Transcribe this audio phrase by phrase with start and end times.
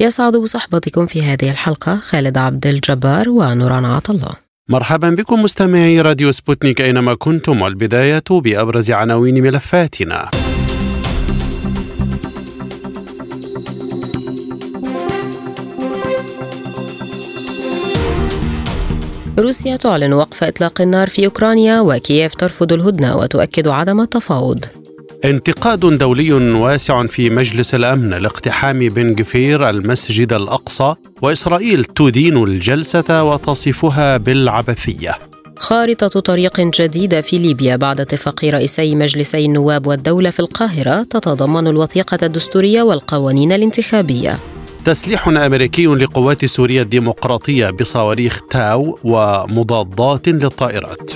[0.00, 4.28] يسعد بصحبتكم في هذه الحلقة خالد عبد الجبار ونوران عطلة
[4.68, 10.30] مرحبا بكم مستمعي راديو سبوتنيك أينما كنتم والبداية بأبرز عناوين ملفاتنا.
[19.38, 24.83] روسيا تعلن وقف إطلاق النار في أوكرانيا وكييف ترفض الهدنة وتؤكد عدم التفاوض.
[25.24, 34.16] انتقاد دولي واسع في مجلس الأمن لاقتحام بن جفير المسجد الأقصى وإسرائيل تدين الجلسة وتصفها
[34.16, 35.18] بالعبثية.
[35.58, 42.18] خارطة طريق جديدة في ليبيا بعد اتفاق رئيسي مجلسي النواب والدولة في القاهرة تتضمن الوثيقة
[42.22, 44.38] الدستورية والقوانين الانتخابية.
[44.84, 51.10] تسليح أمريكي لقوات سوريا الديمقراطية بصواريخ تاو ومضادات للطائرات.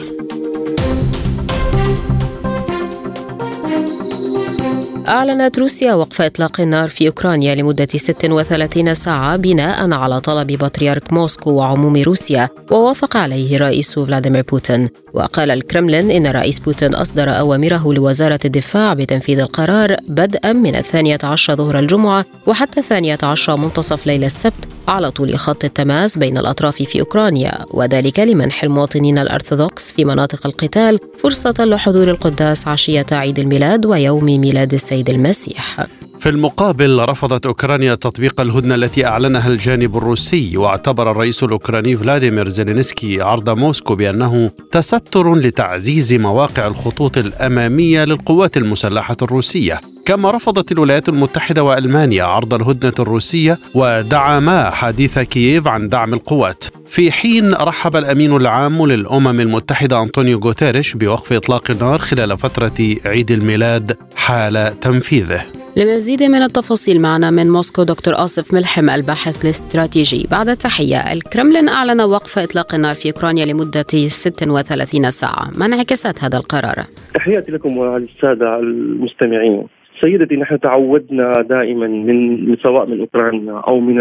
[5.09, 11.51] أعلنت روسيا وقف إطلاق النار في أوكرانيا لمدة 36 ساعة بناء على طلب بطريرك موسكو
[11.51, 14.89] وعموم روسيا ووافق عليه رئيس فلاديمير بوتين.
[15.15, 21.57] وقال الكرملين إن رئيس بوتين أصدر أوامره لوزارة الدفاع بتنفيذ القرار بدءا من الثانية عشر
[21.57, 27.01] ظهر الجمعة وحتى الثانية عشر منتصف ليلة السبت على طول خط التماس بين الأطراف في
[27.01, 34.25] أوكرانيا وذلك لمنح المواطنين الأرثوذكس في مناطق القتال فرصة لحضور القداس عشية عيد الميلاد ويوم
[34.25, 35.87] ميلاد السيد المسيح.
[36.21, 43.21] في المقابل رفضت أوكرانيا تطبيق الهدنة التي أعلنها الجانب الروسي واعتبر الرئيس الأوكراني فلاديمير زيلينسكي
[43.21, 49.81] عرض موسكو بأنه تستر لتعزيز مواقع الخطوط الأمامية للقوات المسلحة الروسية.
[50.09, 56.65] كما رفضت الولايات المتحدة وألمانيا عرض الهدنة الروسية ودعما حديث كييف عن دعم القوات.
[56.87, 63.31] في حين رحب الأمين العام للأمم المتحدة أنطونيو غوتيريش بوقف إطلاق النار خلال فترة عيد
[63.31, 65.43] الميلاد حال تنفيذه.
[65.77, 70.27] لمزيد من التفاصيل معنا من موسكو دكتور آصف ملحم الباحث الاستراتيجي.
[70.31, 75.51] بعد التحية الكرملين أعلن وقف إطلاق النار في أوكرانيا لمدة 36 ساعة.
[75.55, 79.78] ما انعكاسات هذا القرار؟ تحياتي لكم وللسادة المستمعين.
[80.01, 84.01] سيدتي نحن تعودنا دائما من سواء من أوكرانيا أو من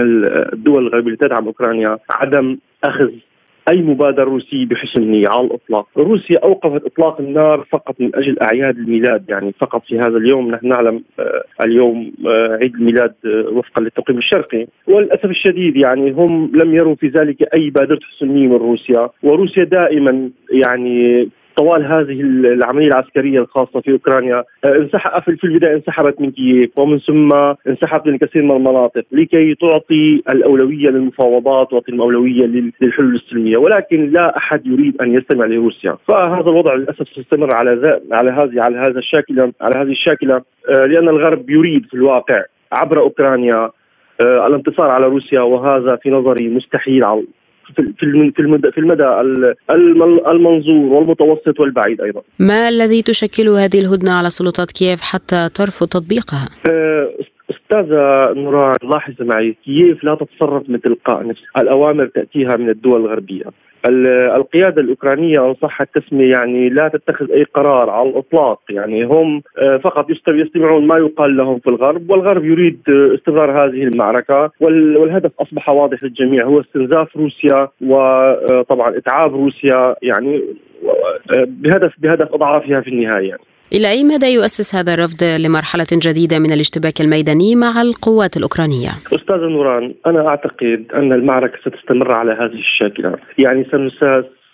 [0.54, 3.10] الدول الغربية التي تدعم أوكرانيا عدم أخذ
[3.72, 8.78] أي مبادرة روسية بحسن نيه على الإطلاق، روسيا أوقفت إطلاق النار فقط من أجل أعياد
[8.78, 10.52] الميلاد يعني فقط في هذا اليوم.
[10.52, 16.52] نحن نعلم آه اليوم آه عيد الميلاد آه وفقا للتقويم الشرقي، وللأسف الشديد يعني هم
[16.56, 22.22] لم يروا في ذلك أي بادرة حسن نيه من روسيا، وروسيا دائما يعني طوال هذه
[22.22, 27.34] العملية العسكرية الخاصة في أوكرانيا انسحب في البداية انسحبت من كييف ومن ثم
[27.68, 32.46] انسحبت من كثير من المناطق لكي تعطي الأولوية للمفاوضات وتعطي الاولويه
[32.82, 35.98] للحلول السلمية ولكن لا أحد يريد أن يستمع لروسيا.
[36.08, 41.50] فهذا الوضع للأسف سيستمر على على هذه على هذا الشاكله على هذه الشاكلة لأن الغرب
[41.50, 43.70] يريد في الواقع عبر أوكرانيا
[44.22, 47.04] الانتصار على روسيا وهذا في نظري مستحيل
[47.76, 49.04] في المدى في المدى
[50.32, 52.22] المنظور والمتوسط والبعيد أيضا.
[52.40, 56.50] ما الذي تشكل هذه الهدنة على سلطات كييف حتى ترفض تطبيقها؟
[57.72, 63.44] أستاذة نوران لاحظ معي كييف لا تتصرف من تلقاء نفسها، الأوامر تأتيها من الدول الغربية.
[64.36, 69.42] القيادة الأوكرانية ان صح التسميه يعني لا تتخذ أي قرار على الإطلاق يعني هم
[69.84, 76.04] فقط يستمعون ما يقال لهم في الغرب والغرب يريد استمرار هذه المعركة والهدف أصبح واضح
[76.04, 80.42] للجميع هو استنزاف روسيا وطبعا إتعاب روسيا يعني
[81.48, 83.42] بهدف بهدف أضعافها في النهاية يعني.
[83.74, 89.36] إلى أي مدى يؤسس هذا الرفض لمرحلة جديدة من الاشتباك الميداني مع القوات الأوكرانية؟ أستاذ
[89.36, 93.66] نوران أنا أعتقد أن المعركة ستستمر على هذه الشاكلة يعني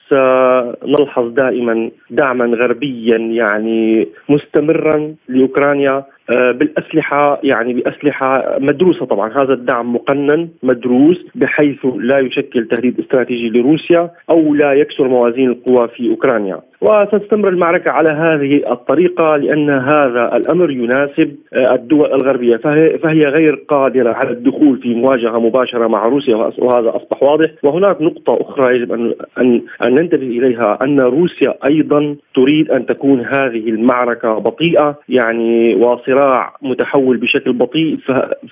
[0.09, 9.29] سنلحظ دائما دعما غربيا يعني مستمرا لأوكرانيا بالأسلحة يعني بأسلحة مدروسة طبعا.
[9.29, 15.87] هذا الدعم مقنن مدروس بحيث لا يشكل تهديد استراتيجي لروسيا أو لا يكسر موازين القوى
[15.87, 16.59] في أوكرانيا.
[16.81, 22.57] وستستمر المعركة على هذه الطريقة لأن هذا الأمر يناسب الدول الغربية.
[23.03, 27.51] فهي, غير قادرة على الدخول في مواجهة مباشرة مع روسيا وهذا أصبح واضح.
[27.63, 33.69] وهناك نقطة أخرى يجب أن, أن ننتبه إليها أن روسيا أيضا تريد أن تكون هذه
[33.69, 37.97] المعركة بطيئة يعني واصلة صراع متحول بشكل بطيء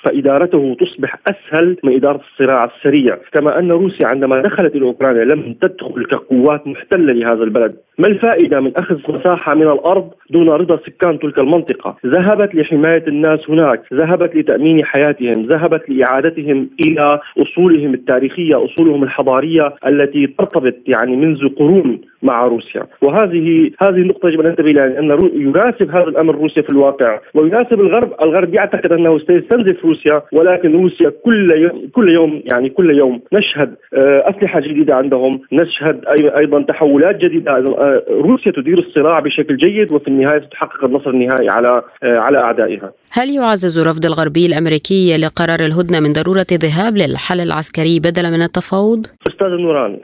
[0.04, 5.54] فإدارته تصبح أسهل من إدارة الصراع السريع، كما أن روسيا عندما دخلت إلى أوكرانيا لم
[5.62, 11.20] تدخل كقوات محتلة لهذا البلد، ما الفائدة من أخذ مساحة من الأرض دون رضا سكان
[11.20, 19.04] تلك المنطقة؟ ذهبت لحماية الناس هناك، ذهبت لتأمين حياتهم، ذهبت لإعادتهم إلى أصولهم التاريخية، أصولهم
[19.04, 22.88] الحضارية التي ترتبط يعني منذ قرون مع روسيا.
[23.02, 27.20] وهذه هذه النقطة يجب أن ننتبه لها أن يناسب هذا الأمر روسيا في الواقع.
[27.52, 32.98] ويناسب الغرب الغرب يعتقد أنه سيستنزف روسيا ولكن روسيا كل يوم كل يوم يعني كل
[32.98, 36.02] يوم نشهد آه، أسلحة جديدة عندهم نشهد
[36.40, 41.82] أيضا تحولات جديدة آه، روسيا تدير الصراع بشكل جيد وفي النهاية تحقق النصر النهائي على
[42.04, 42.92] آه، على أعدائها.
[43.14, 49.06] هل يعزز رفض الغربي الأمريكي لقرار الهدنة من ضرورة الذهاب للحل العسكري بدلا من التفاوض؟
[49.28, 49.98] أستاذ نوران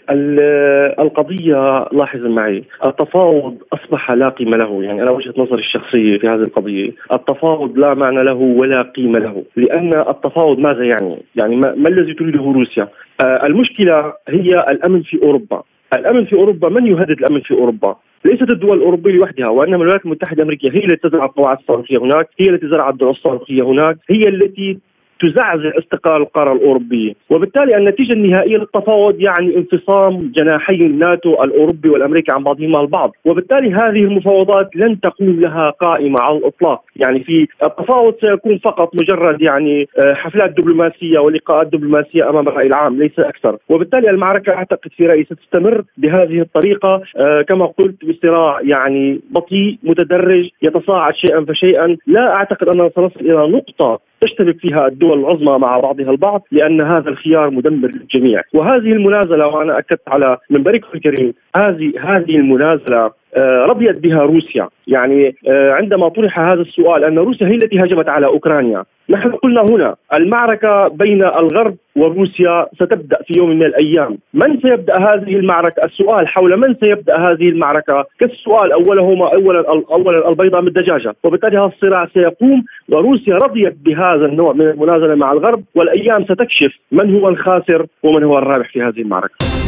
[1.00, 4.84] القضية لاحظ معي التفاوض أصبح لا قيمة له.
[4.84, 7.37] يعني أنا وجهة نظري الشخصية في هذه القضية التفاوض
[7.75, 9.44] لا معنى له ولا قيمة له.
[9.56, 12.88] لأن التفاوض ماذا يعني؟ يعني ما, الذي تريده روسيا؟
[13.22, 15.63] آه المشكلة هي الأمن في أوروبا.
[15.94, 17.95] الأمن في أوروبا من يهدد الأمن في أوروبا؟
[18.25, 22.50] ليست الدول الأوروبية لوحدها وإنما الولايات المتحدة الأمريكية هي التي تزرع القواعد الصاروخية هناك، هي
[22.50, 24.78] التي زرعت الدول الصاروخية هناك، هي التي
[25.19, 32.44] تزعزع استقرار القارة الأوروبية، وبالتالي النتيجة النهائية للتفاوض يعني انفصام جناحي الناتو الأوروبي والأمريكي عن
[32.44, 38.58] بعضهما البعض، وبالتالي هذه المفاوضات لن تكون لها قائمة على الإطلاق، يعني في التفاوض سيكون
[38.58, 44.54] فقط مجرد يعني آه، حفلات دبلوماسية ولقاءات دبلوماسية أمام الرأي العام ليس أكثر، وبالتالي المعركة
[44.54, 47.02] أعتقد في رايي ستستمر بهذه الطريقة.
[47.18, 53.48] آه، كما قلت بصراع يعني بطيء متدرج يتصاعد شيئا فشيئا، لا أعتقد أننا سنصل إلى
[53.48, 59.48] نقطة تشتبك فيها الدول العظمى مع بعضها البعض لأن هذا الخيار مدمر للجميع، وهذه المنازلة
[59.48, 63.12] وأنا أكدت على منبركم الكريم هذه هذه المنازلة
[63.42, 64.68] رضيت بها روسيا.
[64.88, 69.62] يعني آه، عندما طرح هذا السؤال أن روسيا هي التي هجمت على أوكرانيا نحن قلنا
[69.62, 74.18] هنا المعركة بين الغرب وروسيا ستبدأ في يوم من الأيام.
[74.34, 80.62] من سيبدأ هذه المعركة؟ السؤال حول من سيبدأ هذه المعركة؟ كالسؤال أولهما أولا أولا البيضة
[80.62, 81.13] من الدجاجة.
[81.24, 82.63] وبالتالي هذا الصراع سيقوم.
[82.90, 85.63] وروسيا رضيت بهذا النوع من المنازلة مع الغرب.
[85.75, 89.67] والأيام ستكشف من هو الخاسر ومن هو الرابح في هذه المعركة.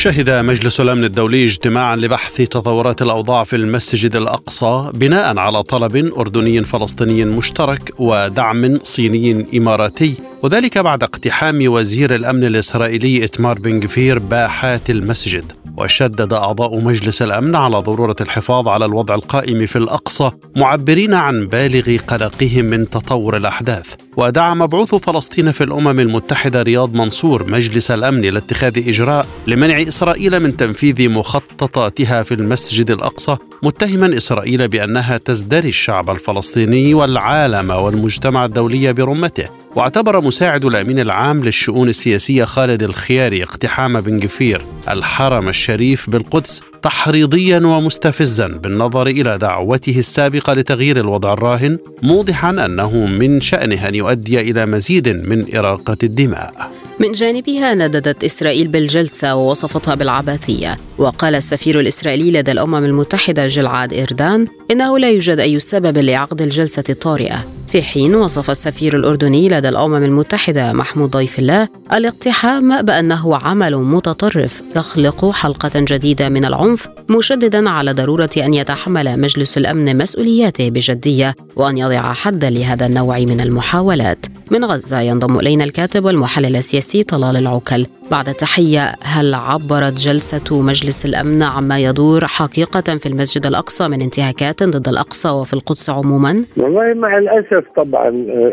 [0.00, 6.64] شهد مجلس الأمن الدولي اجتماعا لبحث تطورات الأوضاع في المسجد الأقصى بناء على طلب أردني
[6.64, 10.29] فلسطيني مشترك ودعم صيني إماراتي.
[10.42, 15.44] وذلك بعد اقتحام وزير الأمن الإسرائيلي إتمار بن غفير باحات المسجد
[15.76, 21.96] وشدد أعضاء مجلس الأمن على ضرورة الحفاظ على الوضع القائم في الأقصى معبرين عن بالغ
[21.96, 23.94] قلقهم من تطور الأحداث.
[24.16, 30.56] ودعا مبعوث فلسطين في الأمم المتحدة رياض منصور مجلس الأمن لاتخاذ إجراء لمنع إسرائيل من
[30.56, 39.44] تنفيذ مخططاتها في المسجد الأقصى متهما إسرائيل بأنها تزدري الشعب الفلسطيني والعالم والمجتمع الدولي برمته.
[39.76, 47.58] واعتبر مساعد الأمين العام للشؤون السياسية خالد الخياري اقتحام بن جفير الحرم الشريف بالقدس تحريضيا
[47.58, 54.66] ومستفزا بالنظر إلى دعوته السابقة لتغيير الوضع الراهن موضحا أنه من شأنه أن يؤدي إلى
[54.66, 56.70] مزيد من إراقة الدماء.
[56.98, 64.46] من جانبها نددت إسرائيل بالجلسة ووصفتها بالعبثية وقال السفير الإسرائيلي لدى الأمم المتحدة جلعاد إردان
[64.70, 67.59] إنه لا يوجد أي سبب لعقد الجلسة الطارئة.
[67.70, 74.62] في حين وصف السفير الأردني لدى الأمم المتحدة محمود ضيف الله الاقتحام بأنه عمل متطرف
[74.76, 81.78] يخلق حلقة جديدة من العنف مشددا على ضرورة أن يتحمل مجلس الأمن مسؤولياته بجدية وأن
[81.78, 87.86] يضع حدا لهذا النوع من المحاولات من غزة ينضم إلينا الكاتب والمحلل السياسي طلال العوكل
[88.10, 94.62] بعد تحية هل عبرت جلسة مجلس الأمن عما يدور حقيقة في المسجد الأقصى من انتهاكات
[94.62, 98.08] ضد الأقصى وفي القدس عموما؟ والله مع الأسف طبعا.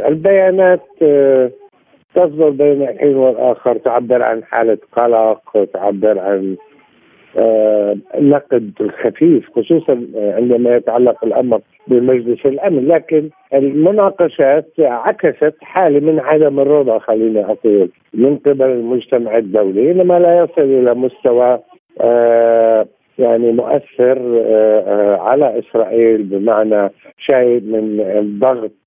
[0.08, 1.52] البيانات آه،
[2.16, 6.56] تصدر بين الحين والآخر تعبر عن حالة قلق تعبر عن
[7.42, 8.72] آه، نقد
[9.04, 12.88] خفيف خصوصا عندما يتعلق الأمر بمجلس الأمن.
[12.88, 20.40] لكن المناقشات عكست حالة من عدم الرضا خليني أقول من قبل المجتمع الدولي إنما لا
[20.44, 21.60] يصل إلى مستوى
[22.02, 22.86] آه
[23.20, 28.87] يعني مؤثر آه, آه، على إسرائيل بمعنى شيء من الضغط آه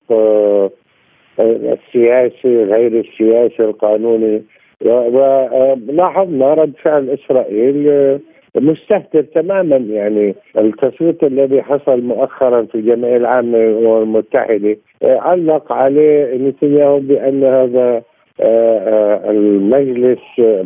[1.39, 4.41] السياسي غير السياسي القانوني.
[4.85, 8.19] ولاحظنا رد فعل إسرائيل آه،
[8.55, 16.35] مستهتر تماما يعني التصويت الذي حصل مؤخرا في الجمعيه العامه للامم المتحده آه، علق عليه
[16.35, 18.01] نتنياهو بأن هذا
[18.41, 20.19] آه، المجلس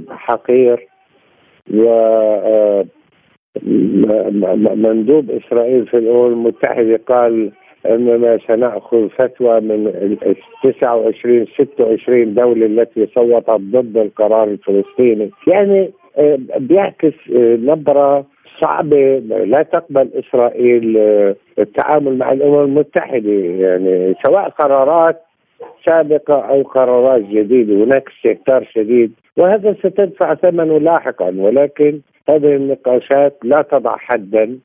[0.09, 0.87] حقير
[1.73, 2.83] و
[4.75, 7.51] مندوب إسرائيل في الأمم المتحدة قال
[7.93, 16.37] أننا سنأخذ فتوى من ال 29 26 دولة التي صوتت ضد القرار الفلسطيني، يعني آه،
[16.57, 18.25] بيعكس آه، نبرة
[18.61, 23.31] صعبة لا تقبل إسرائيل آه، التعامل مع الأمم المتحدة.
[23.31, 25.21] يعني سواء قرارات
[25.85, 31.33] سابقة أو قرارات جديدة، هناك استهتار شديد وهذا ستدفع ثمنه لاحقا.
[31.37, 31.99] ولكن
[32.29, 34.57] هذه النقاشات لا تضع حدا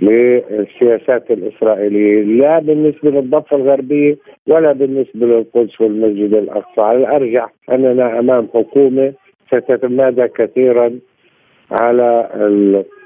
[0.00, 4.16] للسياسات الإسرائيلية لا بالنسبة للضفة الغربية
[4.46, 6.80] ولا بالنسبة للقدس والمسجد الأقصى.
[6.80, 9.12] على الأرجح أننا أمام حكومة
[9.46, 10.98] ستتمادى كثيرا
[11.70, 12.28] على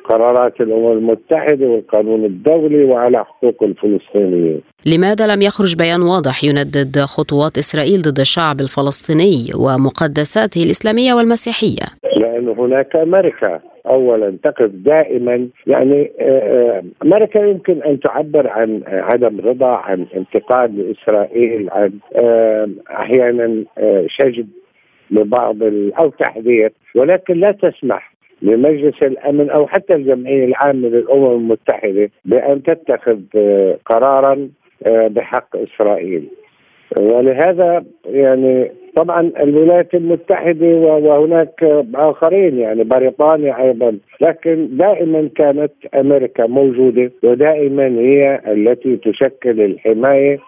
[0.04, 4.60] قرارات الأمم المتحدة والقانون الدولي وعلى حقوق الفلسطينيين.
[4.86, 12.48] لماذا لم يخرج بيان واضح يندد خطوات إسرائيل ضد الشعب الفلسطيني ومقدساته الإسلامية والمسيحية؟ لأن
[12.48, 19.76] هناك أمريكا اولا تقف دائما يعني آه، آه، أمريكا يمكن أن تعبر عن عدم رضا
[19.76, 23.64] عن انتقاد لاسرائيل عن آه، أحيانا
[24.08, 24.46] شجب
[25.10, 25.56] لبعض
[25.98, 28.13] أو تحذير ولكن لا تسمح
[28.44, 33.18] لمجلس الأمن أو حتى الجمعية العامة للأمم المتحدة بأن تتخذ
[33.86, 34.48] قرارا
[34.86, 36.28] بحق إسرائيل.
[37.00, 47.10] ولهذا يعني طبعا الولايات المتحدة وهناك آخرين يعني بريطانيا أيضا لكن دائما كانت أمريكا موجودة
[47.22, 50.38] ودائما هي التي تشكل الحماية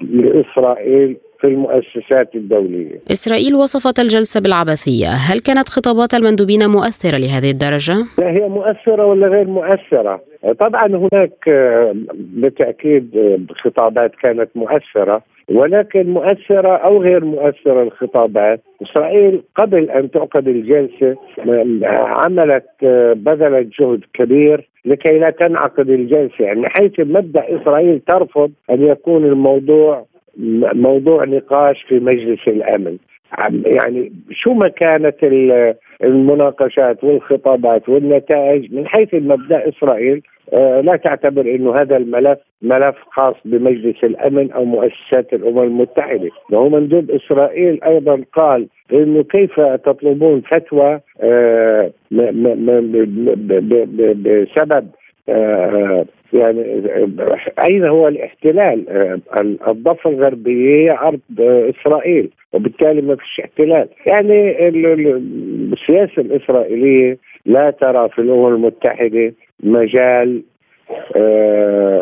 [0.00, 3.00] لإسرائيل في المؤسسات الدولية.
[3.10, 5.08] إسرائيل وصفت الجلسة بالعبثية.
[5.08, 10.20] هل كانت خطابات المندوبين مؤثرة لهذه الدرجة؟ لا هي مؤثرة ولا غير مؤثرة.
[10.60, 18.60] طبعا هناك آه، بالتأكيد آه، خطابات كانت مؤثرة ولكن مؤثرة أو غير مؤثرة الخطابات.
[18.82, 21.16] إسرائيل قبل أن تعقد الجلسة
[22.24, 28.82] عملت آه، بذلت جهد كبير لكي لا تنعقد الجلسة يعني حيث مبدأ إسرائيل ترفض أن
[28.82, 30.04] يكون الموضوع
[30.74, 32.96] موضوع نقاش في مجلس الأمن.
[33.66, 35.16] يعني شو ما كانت
[36.04, 43.34] المناقشات والخطابات والنتائج؟ من حيث المبدا إسرائيل آه، لا تعتبر إنه هذا الملف ملف خاص
[43.44, 51.00] بمجلس الأمن أو مؤسسات الأمم المتحدة، وهو مندوب إسرائيل أيضا قال إنه كيف تطلبون فتوى
[51.20, 51.90] آه،
[54.50, 54.88] بسبب
[56.32, 56.82] يعني
[57.64, 58.84] أين هو الاحتلال؟
[59.68, 64.68] الضفة الغربية أرض إسرائيل وبالتالي ما فيش احتلال، يعني
[65.72, 69.32] السياسة الإسرائيلية لا ترى في الأمم المتحدة
[69.62, 70.57] مجال آه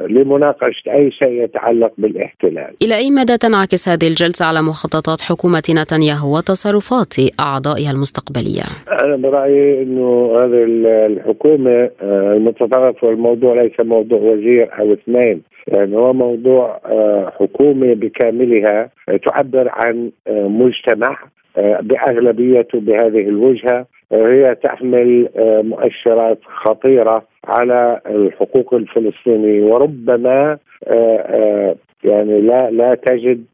[0.09, 6.37] لمناقشة أي شيء يتعلق بالاحتلال إلى أي مدى تنعكس هذه الجلسة على مخططات حكومة نتنياهو
[6.37, 8.63] وتصرفات أعضائها المستقبلية؟
[9.05, 10.65] أنا برأيي أنه هذه
[11.07, 18.91] الحكومة آه المتطرف والموضوع ليس موضوع وزير أو اثنين يعني هو موضوع آه حكومة بكاملها
[19.27, 21.19] تعبر عن آه، مجتمع
[21.57, 31.77] آه، بأغلبيته بهذه الوجهة هي تحمل آه، مؤشرات خطيرة على الحقوق الفلسطينيه وربما آه، آه،
[32.05, 33.45] يعني لا لا تجد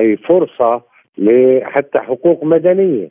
[0.00, 0.82] أي فرصة
[1.18, 3.08] لحتى حقوق مدنية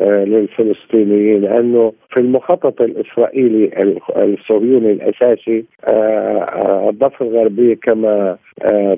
[0.00, 1.40] للفلسطينيين.
[1.40, 5.64] لأنه في المخطط الإسرائيلي الصهيوني الأساسي
[6.88, 8.36] الضفة الغربية كما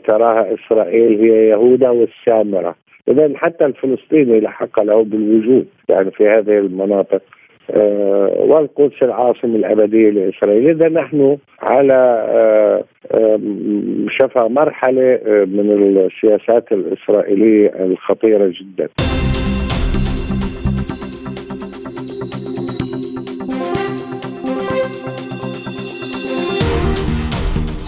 [0.09, 2.75] تراها إسرائيل هي يهودا والسامرة.
[3.09, 7.23] اذا حتى الفلسطيني لحق له بالوجود يعني في هذه المناطق.
[7.71, 10.69] آه والقدس العاصمة الأبدية لإسرائيل.
[10.69, 12.85] إذا نحن على آه
[14.21, 18.89] شفا مرحلة آه، من السياسات الإسرائيلية الخطيرة جدا.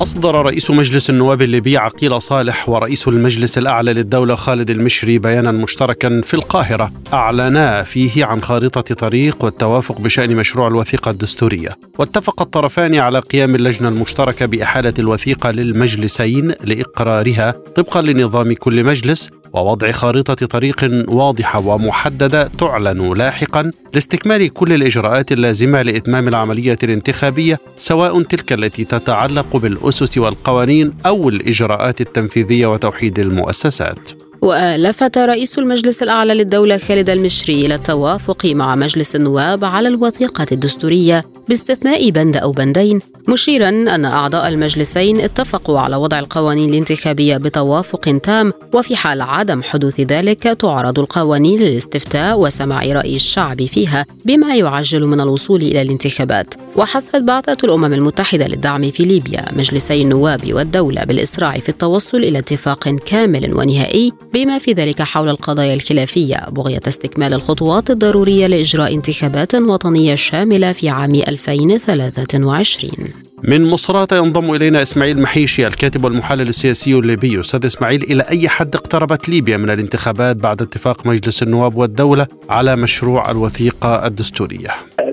[0.03, 6.21] أصدر رئيس مجلس النواب الليبي عقيل صالح ورئيس المجلس الأعلى للدولة خالد المشري بيانا مشتركا
[6.21, 6.93] في القاهرة.
[7.13, 11.69] أعلنا فيه عن خارطة طريق والتوافق بشأن مشروع الوثيقة الدستورية.
[11.99, 19.93] واتفق الطرفان على قيام اللجنة المشتركة بإحالة الوثيقة للمجلسين لإقرارها طبقا لنظام كل مجلس ووضع
[19.93, 28.53] خارطة طريق واضحة ومحددة تعلن لاحقا لاستكمال كل الإجراءات اللازمة لإتمام العملية الانتخابية سواء تلك
[28.53, 34.32] التي تتعلق بالأسس والقوانين أو الإجراءات التنفيذية وتوحيد المؤسسات.
[34.43, 41.25] ولفت رئيس المجلس الأعلى للدولة خالد المشري إلى التوافق مع مجلس النواب على الوثيقة الدستورية
[41.49, 48.53] باستثناء بند أو بندين مشيرا أن أعضاء المجلسين اتفقوا على وضع القوانين الانتخابية بتوافق تام
[48.75, 55.21] وفي حال عدم حدوث ذلك تعرض القوانين للاستفتاء وسماع رأي الشعب فيها بما يعجل من
[55.21, 56.55] الوصول إلى الانتخابات.
[56.77, 62.89] وحثت بعثة الأمم المتحدة للدعم في ليبيا مجلسي النواب والدولة بالإسراع في التوصل إلى اتفاق
[62.89, 70.15] كامل ونهائي بما في ذلك حول القضايا الخلافية بغية استكمال الخطوات الضرورية لإجراء انتخابات وطنية
[70.15, 77.41] شاملة في عام 2023 من مصراتة ينضم إلينا إسماعيل محيشي الكاتب والمحلل السياسي الليبي.
[77.41, 82.77] أستاذ إسماعيل إلى أي حد اقتربت ليبيا من الانتخابات بعد اتفاق مجلس النواب والدولة على
[82.77, 84.69] مشروع الوثيقة الدستورية؟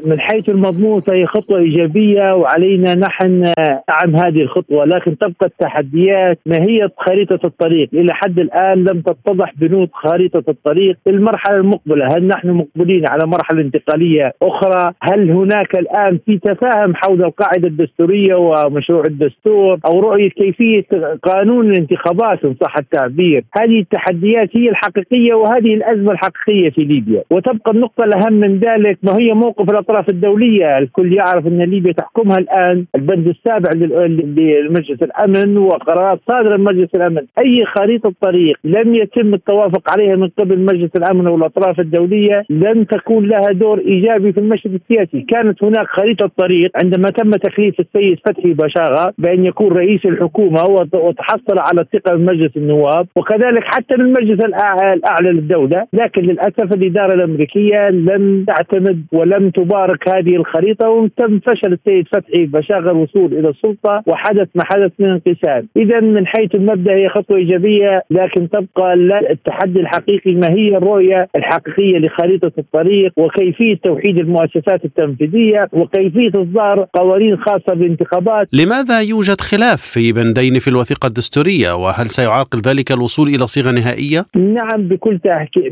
[0.05, 3.53] من حيث المضمون فهي خطوة إيجابية وعلينا نحن
[3.88, 7.89] دعم هذه الخطوة لكن تبقى التحديات ما هي خريطة الطريق.
[7.93, 12.07] إلى حد الآن لم تتضح بنود خريطة الطريق في المرحلة المقبلة.
[12.17, 18.19] هل نحن مقبلين على مرحلة انتقالية أخرى؟ هل هناك الآن في تفاهم حول القاعدة الدستورية؟
[18.20, 20.86] الدستوريه ومشروع الدستور أو رؤية كيفية
[21.24, 27.72] قانون الانتخابات إن صح التعبير، هذه التحديات هي الحقيقية وهذه الأزمة الحقيقية في ليبيا، وتبقى
[27.72, 32.86] النقطة الأهم من ذلك ما هي موقف الأطراف الدولية، الكل يعرف أن ليبيا تحكمها الآن.
[32.96, 39.92] البند السابع لمجلس الأمن وقرارات صادره من مجلس الأمن، أي خريطة طريق لم يتم التوافق
[39.92, 45.22] عليها من قبل مجلس الأمن والأطراف الدولية لن تكون لها دور إيجابي في المشهد السياسي،
[45.22, 50.63] كانت هناك خريطة طريق عندما تم تكليف السيد الرئيس فتحي بشاغة بأن يكون رئيس الحكومة
[50.94, 55.88] وتحصل على الثقة من مجلس النواب وكذلك حتى من المجلس الأعلى للدولة.
[55.94, 62.92] لكن للأسف الإدارة الأمريكية لم تعتمد ولم تبارك هذه الخريطة وتم فشل السيد فتحي بشاغة
[62.92, 65.68] الوصول إلى السلطة وحدث ما حدث من انقسام.
[65.78, 68.94] إذا من حيث المبدأ هي خطوة إيجابية لكن تبقى
[69.32, 77.38] التحدي الحقيقي ما هي الرؤية الحقيقية لخريطة الطريق وكيفية توحيد المؤسسات التنفيذية وكيفية إصدار قوانين
[77.38, 78.48] خاصة الانتخابات.
[78.53, 84.25] لماذا يوجد خلاف في بندين في الوثيقة الدستورية؟ وهل سيعرقل ذلك الوصول إلى صيغة نهائية؟
[84.36, 85.20] نعم بكل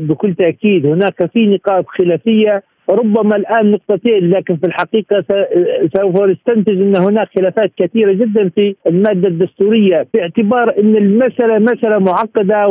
[0.00, 0.86] بكل تأكيد.
[0.86, 5.24] هناك في نقاط خلافية ربما الآن نقطتين لكن في الحقيقة
[5.96, 12.68] سوف نستنتج أن هناك خلافات كثيرة جدا في المادة الدستورية باعتبار أن المسألة مسألة معقدة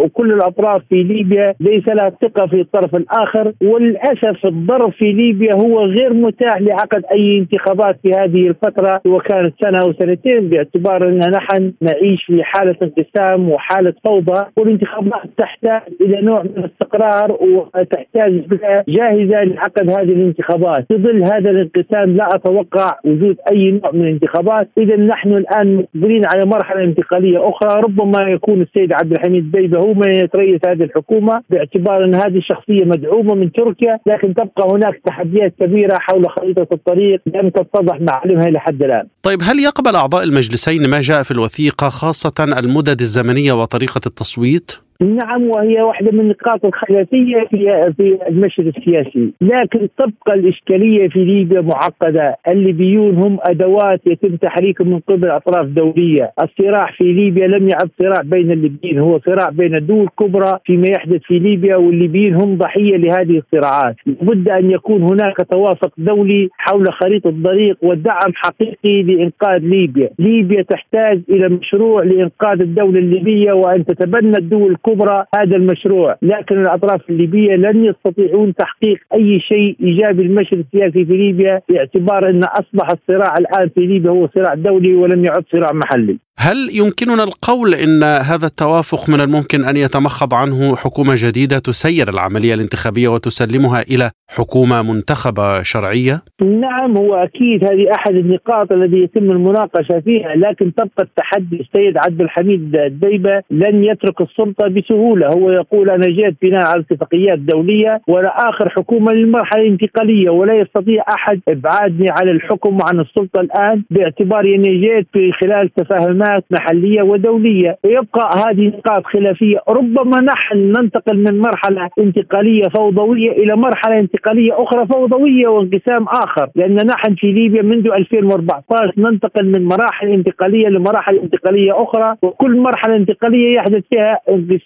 [0.00, 5.80] وكل الأطراف في ليبيا ليس لها ثقة في الطرف الآخر وللأسف الضرب في ليبيا هو
[5.80, 11.72] غير متاح لعقد أي انتخابات في هذه الفترة وكانت سنة أو سنتين باعتبار أن نحن
[11.82, 18.42] نعيش في حالة انقسام وحالة فوضى والانتخابات تحتاج إلى نوع من الاستقرار وتحتاج
[18.88, 20.86] جاهزة عقد هذه الانتخابات.
[20.88, 24.68] في ظل هذا الانقسام لا أتوقع وجود أي نوع من الانتخابات.
[24.78, 27.80] إذا نحن الآن مقبلين على مرحلة انتقالية أخرى.
[27.82, 31.42] ربما يكون السيد عبد الحميد ديبه هو من يتريث هذه الحكومة.
[31.50, 33.98] باعتبار أن هذه الشخصية مدعومة من تركيا.
[34.06, 39.06] لكن تبقى هناك تحديات كبيرة حول خريطة الطريق لم تتضح معالمها لحد الآن.
[39.22, 45.42] طيب هل يقبل أعضاء المجلسين ما جاء في الوثيقة خاصة المدد الزمنية وطريقة التصويت؟ نعم
[45.42, 52.36] وهي واحدة من النقاط الخلافية في في المشهد السياسي، لكن تبقى الإشكالية في ليبيا معقدة،
[52.48, 58.22] الليبيون هم أدوات يتم تحريكهم من قبل أطراف دولية، الصراع في ليبيا لم يعد صراع
[58.22, 63.38] بين الليبيين، هو صراع بين الدول الكبرى فيما يحدث في ليبيا والليبيين هم ضحية لهذه
[63.38, 70.62] الصراعات، لابد أن يكون هناك توافق دولي حول خريطة الطريق ودعم حقيقي لإنقاذ ليبيا، ليبيا
[70.62, 74.87] تحتاج إلى مشروع لإنقاذ الدولة الليبية وأن تتبنى الدول الكبرى
[75.36, 81.60] هذا المشروع لكن الأطراف الليبية لن يستطيعون تحقيق أي شيء إيجابي للمشهد السياسي في ليبيا
[81.68, 86.68] باعتبار أن أصبح الصراع الآن في ليبيا هو صراع دولي ولم يعد صراع محلي هل
[86.72, 93.08] يمكننا القول إن هذا التوافق من الممكن أن يتمخض عنه حكومة جديدة تسير العملية الانتخابية
[93.08, 100.34] وتسلمها إلى حكومة منتخبة شرعية؟ نعم هو أكيد هذه أحد النقاط التي يتم المناقشة فيها
[100.36, 105.26] لكن تبقى التحدي السيد عبد الحميد الديبه لن يترك السلطة بسهولة.
[105.26, 111.02] هو يقول أنا جئت بناء على اتفاقيات دوليه وأنا آخر حكومة للمرحلة الانتقالية ولا يستطيع
[111.14, 117.76] أحد إبعادني عن الحكم وعن السلطة الآن باعتبار أني جئت في خلال تفاهمات محلية ودولية.
[117.84, 119.58] ويبقى هذه نقاط خلافية.
[119.68, 126.74] ربما نحن ننتقل من مرحلة انتقالية فوضوية إلى مرحلة انتقالية أخرى فوضوية وانقسام آخر لأن
[126.86, 133.54] نحن في ليبيا منذ 2014 ننتقل من مراحل انتقالية لمراحل انتقالية أخرى وكل مرحلة انتقالية
[133.56, 134.58] يحدث فيها انقسام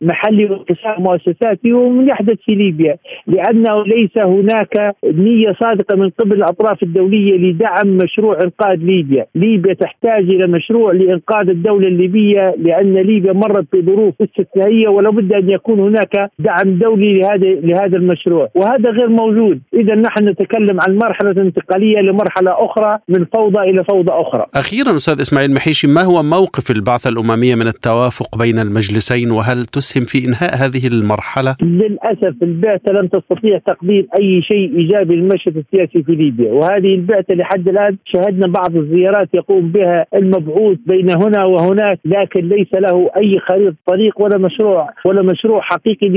[0.00, 6.82] محلي وانقسام مؤسساتي ومن يحدث في ليبيا لأنه ليس هناك نية صادقة من قبل الأطراف
[6.82, 13.66] الدولية لدعم مشروع إنقاذ ليبيا، ليبيا تحتاج إلى مشروع لإنقاذ الدولة الليبية لأن ليبيا مرت
[13.72, 19.60] بظروف استثنائية ولا بد أن يكون هناك دعم دولي لهذا لهذا المشروع، وهذا غير موجود،
[19.74, 24.46] إذا نحن نتكلم عن مرحلة انتقالية لمرحلة أخرى من فوضى إلى فوضى أخرى.
[24.54, 30.04] أخيرا أستاذ إسماعيل محيشي ما هو موقف البعثة الأممية من التوافق بين المجلسين وهل تسهم
[30.04, 36.14] في إنهاء هذه المرحلة؟ للأسف البعثة لم تستطيع تقديم أي شيء إيجابي للمشهد السياسي في
[36.14, 42.48] ليبيا، وهذه البعثة لحد الآن شهدنا بعض الزيارات يقوم بها المبعوث بين هنا وهناك لكن
[42.48, 46.08] ليس له أي خريطة طريق ولا مشروع ولا مشروع حقيقي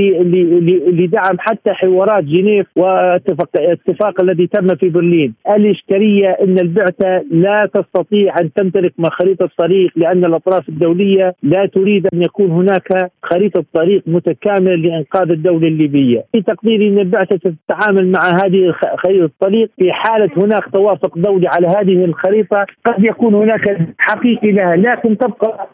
[0.92, 8.52] لدعم حتى حوارات جنيف واتفاق الذي تم في برلين، الإشكالية إن البعثة لا تستطيع أن
[8.52, 15.30] تمتلك خريطه طريق لأن الأطراف الدولية لا تريد أن يكون هناك خريطه طريق متكامله لإنقاذ
[15.30, 21.18] الدولة الليبية، في تقديري ان البعثه تتعامل مع هذه خريطه الطريق في حالة هناك توافق
[21.18, 25.68] دولي على هذه الخريطة قد يكون هناك حقيقي لها لكن تبقى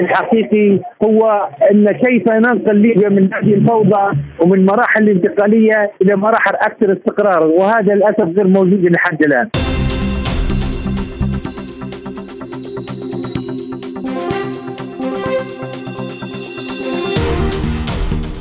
[0.00, 6.92] الحقيقي هو أن كيف ننقل ليبيا من هذه الفوضى ومن مراحل الانتقالية إلى مراحل أكثر
[6.92, 9.48] استقرارا وهذا للأسف غير موجود لحد الآن.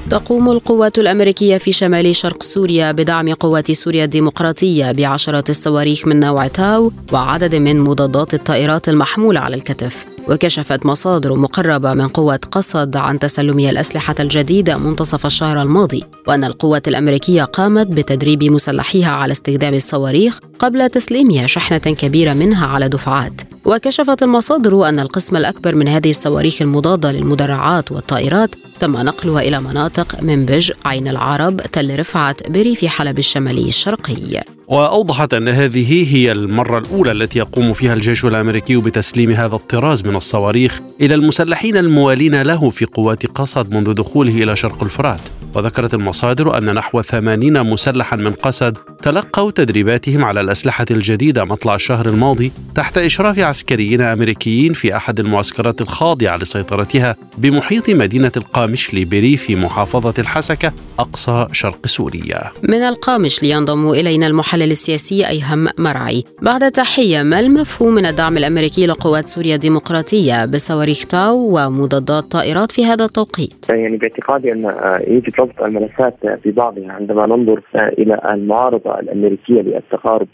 [0.09, 6.47] تقوم القوات الأمريكية في شمال شرق سوريا بدعم قوات سوريا الديمقراطية بعشرة الصواريخ من نوع
[6.47, 10.14] تاو وعدد من مضادات الطائرات المحمولة على الكتف.
[10.29, 16.87] وكشفت مصادر مقربة من قوة قصد عن تسلمها الأسلحة الجديدة منتصف الشهر الماضي وأن القوات
[16.87, 24.23] الأمريكية قامت بتدريب مسلحيها على استخدام الصواريخ قبل تسليمها شحنة كبيرة منها على دفعات وكشفت
[24.23, 30.71] المصادر أن القسم الأكبر من هذه الصواريخ المضادة للمدرعات والطائرات تم نقلها إلى مناطق منبج،
[30.85, 34.43] عين العرب، تل رفعت بريف حلب الشمالي الشرقي.
[34.67, 40.15] وأوضحت أن هذه هي المرة الأولى التي يقوم فيها الجيش الأمريكي بتسليم هذا الطراز من
[40.15, 45.21] الصواريخ إلى المسلحين الموالين له في قوات قسد منذ دخوله إلى شرق الفرات.
[45.55, 52.05] وذكرت المصادر أن نحو 80 مسلحا من قسد تلقوا تدريباتهم على الأسلحة الجديدة مطلع الشهر
[52.05, 60.13] الماضي تحت إشراف عسكريين أمريكيين في أحد المعسكرات الخاضعة لسيطرتها بمحيط مدينة القامشلي بريف محافظة
[60.19, 62.41] الحسكة أقصى شرق سوريا.
[62.63, 68.37] من القامش لينضم إلينا المحلل المحلل السياسي أيهم مرعي بعد تحية ما المفهوم من الدعم
[68.37, 75.01] الأمريكي لقوات سوريا الديمقراطية بصواريخ تاو ومضادات طائرات في هذا التوقيت يعني باعتقادي أن آه،
[75.07, 76.15] يجب ربط الملفات
[76.45, 80.27] ببعضها عندما ننظر آه، إلى المعارضة الأمريكية للتقارب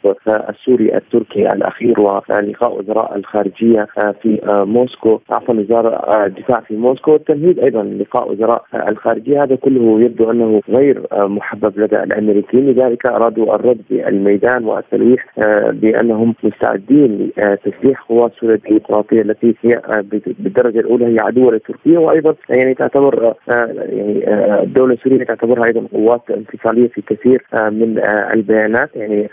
[0.50, 7.60] السوري التركي الأخير ولقاء وزراء الخارجية آه، في موسكو عفوا وزراء الدفاع في موسكو والتمهيد
[7.60, 9.44] أيضا لقاء وزراء الخارجية.
[9.44, 15.26] هذا كله يبدو أنه غير محبب لدى الأمريكيين لذلك أرادوا الرد الميدان والتلويح
[15.72, 19.82] بأنهم مستعدين لتسليح قوات سوريا الديمقراطية التي هي
[20.40, 24.24] بالدرجة الأولى هي عدوه لتركيا وأيضا يعني تعتبر يعني
[24.64, 28.00] الدولة السوريه تعتبرها أيضا قوات انفصالية في كثير من
[28.52, 29.30] البيانات يعني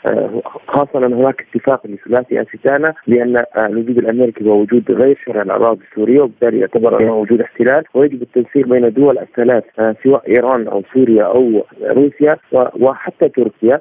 [0.68, 5.80] خاصة أن هناك اتفاق لثلاثي استانا بأن الوجود الأمريكي هو وجود غير شرعي على الاراضي
[5.90, 7.84] السوريه وبالتالي يعتبر أنه وجود احتلال.
[7.94, 9.64] ويجب التنسيق بين الدول الثلاث
[10.04, 12.36] سواء إيران أو سوريا أو روسيا
[12.80, 13.80] وحتى تركيا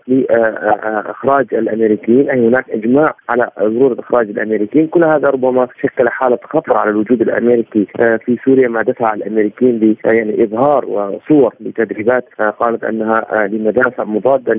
[1.10, 2.30] إخراج الأمريكيين.
[2.30, 4.88] اي هناك إجماع على ضرورة إخراج الأمريكيين.
[4.88, 8.68] كل هذا ربما شكل حالة خطر على الوجود الأمريكي آه، في سوريا.
[8.68, 14.54] ما دفع الأمريكيين ب يعني إظهار وصور لتدريبات آه، قالت أنها آه، لمدافع مضادة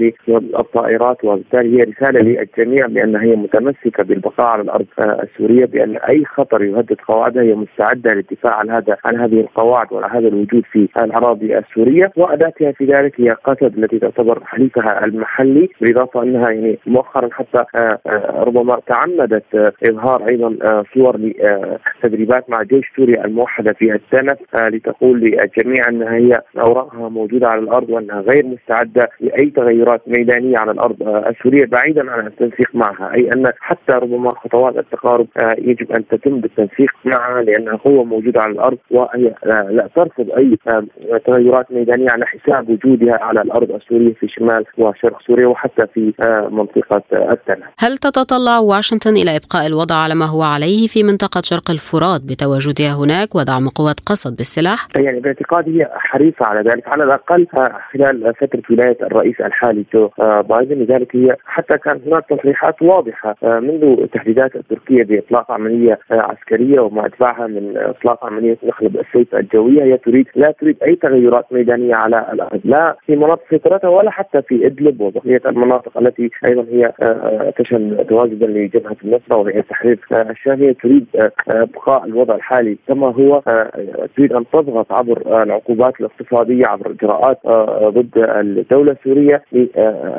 [0.58, 6.62] للطائرات وبالتالي هي رسالة للجميع بانها هي متمسكة بالبقاء على الأرض السورية بأن أي خطر
[6.62, 11.58] يهدد قواعدها هي مستعدة للدفاع عن هذا عن هذه القواعد وعلى هذا الوجود في الأراضي
[11.58, 12.12] السورية.
[12.16, 17.98] وأداتها في ذلك هي قسد التي تعتبر حليفها المحلي بالإضافة أنها يعني مؤخرا حتى آه،
[18.06, 25.20] آه، ربما تعمدت آه، إظهار أيضا صور لتدريبات مع جيش سوريا الموحدة في التنف لتقول
[25.20, 30.02] للجميع أنها هي أوراقها موجودة على الأرض وأنها غير مستعدة لأي تغيرات
[30.48, 35.26] ميدانيه على الأرض السورية بعيدا عن التنسيق معها أي أن حتى ربما خطوات التقارب
[35.58, 40.58] يجب أن تتم بالتنسيق معها لأنها قوة موجودة على الأرض وهي لا ترفض أي
[41.26, 46.12] تغيرات ميدانية على حساب وجودها على الأرض السورية في شمال وشرق سوريا وحتى في
[46.50, 51.70] منطقة التنة هل تتطلع واشنطن إلى إبقاء الوضع على ما هو عليه في منطقة شرق
[51.70, 57.46] الفرات بتواجدها هناك ودعم قوات قسد بالسلاح؟ يعني باعتقادي هي حريصة على ذلك على الأقل
[57.92, 60.08] خلال فترة ولاية الرئيس الحالي جو
[60.40, 60.78] بايدن.
[60.78, 67.46] لذلك هي حتى كانت هناك تصريحات واضحة منذ التهديدات التركية بإطلاق عملية عسكرية وما اتبعها
[67.46, 69.82] من إطلاق عملية نخلب السيف الجوية.
[69.82, 74.42] هي تريد لا تريد أي تغيرات ميدانية على الأرض لا في مناطق سيطرتها ولا حتى
[74.42, 76.92] في إدلب وبقية المناطق التي أيضا هي
[77.58, 79.98] تشهد تواجدا لجبهة النصرة وهي تحرير.
[80.12, 81.06] الشام هي تريد
[81.48, 83.42] ابقاء الوضع الحالي كما هو
[84.16, 87.38] تريد أن تضغط عبر العقوبات الاقتصادية عبر اجراءات
[87.88, 89.42] ضد الدولة السورية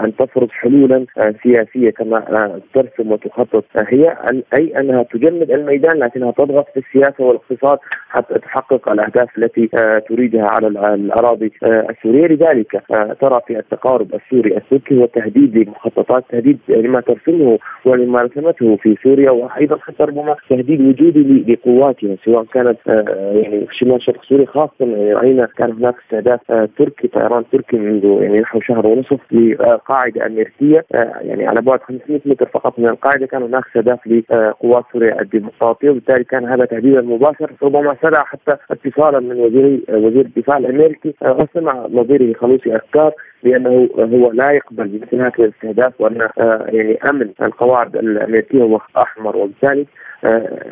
[0.10, 1.06] لأن تفرض حلولا
[1.44, 3.66] سياسية كما ترسم وتخطط.
[3.88, 4.18] هي
[4.58, 7.78] أي أنها تجمد الميدان لكنها تضغط في السياسة والاقتصاد
[8.10, 9.70] حتى تحقق الأهداف التي
[10.10, 12.28] تريدها على الأراضي السورية.
[12.28, 12.84] لذلك
[13.22, 19.32] ترى في التقارب السوري التركي هو تهديد لمخططات تهديد لما ترسمه ولما رسمته في سوريا
[19.32, 25.14] وأيضا حتى ربما تهديد وجودي لقواتها سواء كانت يعني في شمال شرق سوريا خاصة يعني
[25.14, 26.40] راينا كان هناك استهداف
[26.78, 29.20] تركي طيران تركي منذ يعني نحو شهر ونصف
[30.00, 30.86] لقاعده أمريكية
[31.22, 36.24] يعني على بعد 500 متر فقط من القاعدة كان هناك استهداف لقوات سوريا الديمقراطية وبالتالي
[36.24, 42.34] كان هذا تهديدا مباشر ربما سرع حتى اتصالا من وزير وزير الدفاع الأمريكي وسمع نظيره
[42.34, 43.12] خلوصي أفكار
[43.44, 46.30] بأنه هو لا يقبل بمثل هذه الاستهداف وأن
[46.68, 49.86] يعني أمن القواعد الأمريكية هو أحمر وبالتالي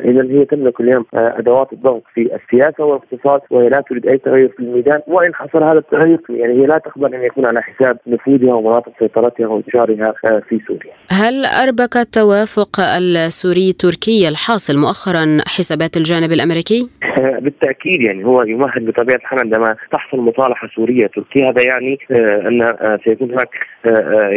[0.04, 4.60] اذا هي تملك اليوم أدوات الضغط في السياسة والاقتصاد وهي لا تريد أي تغير في
[4.60, 8.92] الميدان وإن حصل هذا التغير يعني هي لا تقبل أن يكون على حساب نفوذها ومناطق
[8.98, 10.14] سيطرتها وإنتشارها
[10.48, 10.92] في سوريا.
[11.10, 19.16] هل أربك التوافق السوري تركي الحاصل مؤخرا حسابات الجانب الأمريكي؟ بالتأكيد يعني هو يمهد بطبيعة
[19.16, 23.48] الحال عندما تحصل مصالحة سورية تركية هذا يعني أن سيكون هناك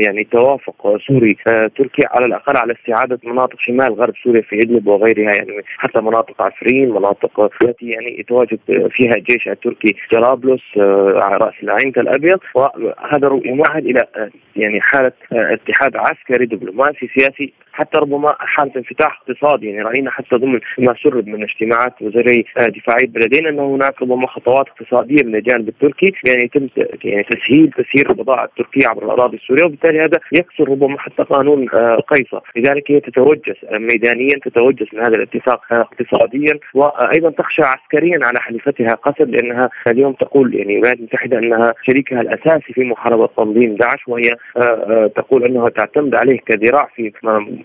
[0.06, 1.38] يعني توافق سوري
[1.78, 6.42] تركي على الأقل على استعادة مناطق شمال غرب سوريا في إدلب وغيرها يعني حتى مناطق
[6.42, 8.60] عفرين مناطق التي يعني يتواجد
[8.92, 10.62] فيها الجيش التركي جرابلس
[11.16, 14.08] على رأس العين الابيض وهذا يمهد إلى
[14.56, 20.60] يعني حالة اتحاد عسكري دبلوماسي سياسي حتى ربما حالة انفتاح اقتصادي يعني رأينا حتى ضمن
[20.80, 26.14] ما سرب من اجتماعات وزيري دفاعيه البلدين أنه هناك ربما خطوات اقتصادية من الجانب التركي
[26.26, 26.68] يعني يتم
[27.04, 31.68] يعني تسهيل تسيير البضائع التركيه عبر الأراضي السورية وبالتالي هذا يكسر ربما حتى قانون
[32.08, 38.94] قيصر لذلك هي تتوجس ميدانيا تتوجس من هذا الاتفاق اقتصاديا وأيضا تخشى عسكريا على حليفتها
[38.94, 44.36] قسد لأنها اليوم تقول يعني الولايات المتحدة أنها شريكها الأساسي في محاربة تنظيم داعش وهي
[45.16, 47.12] تقول أنها تعتمد عليه كذراع في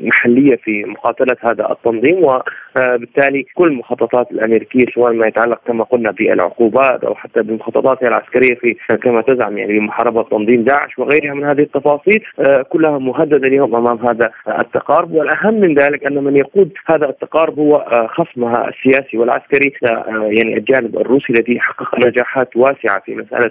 [0.00, 7.04] محلية في مقاتلة هذا التنظيم وبالتالي كل المخططات الأمريكية سواء ما يتعلق كما قلنا بالعقوبات
[7.04, 12.22] أو حتى بمخططاتها العسكرية في كما تزعم يعني بمحاربة تنظيم داعش وغيرها من هذه التفاصيل
[12.68, 15.12] كلها مهددة اليوم أمام هذا التقارب.
[15.12, 19.72] والأهم من ذلك أن من يقود هذا التقارب هو خصمها السياسي والعسكري
[20.28, 23.50] يعني الجانب الروسي الذي حقق نجاحات واسعة في مسألة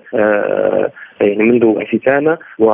[1.22, 2.66] يعني منذ اثيتانا و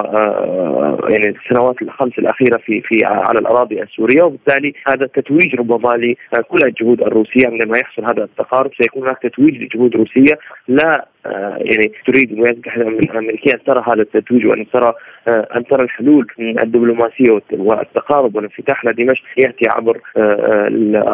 [1.10, 7.02] يعني السنوات الخمس الأخيرة في في على الأراضي السورية وبالتالي هذا تتويج ربما لكل الجهود
[7.02, 8.72] الروسية عندما يحصل هذا التقارب.
[8.82, 14.46] سيكون هناك تتويج لجهود روسية لا يعني تريد الولايات المتحده الأمريكية أن ترى هذا التتويج
[14.46, 14.94] وأن ترى
[15.28, 20.00] أن ترى الحلول الدبلوماسية والتقارب والانفتاح على دمشق يأتي عبر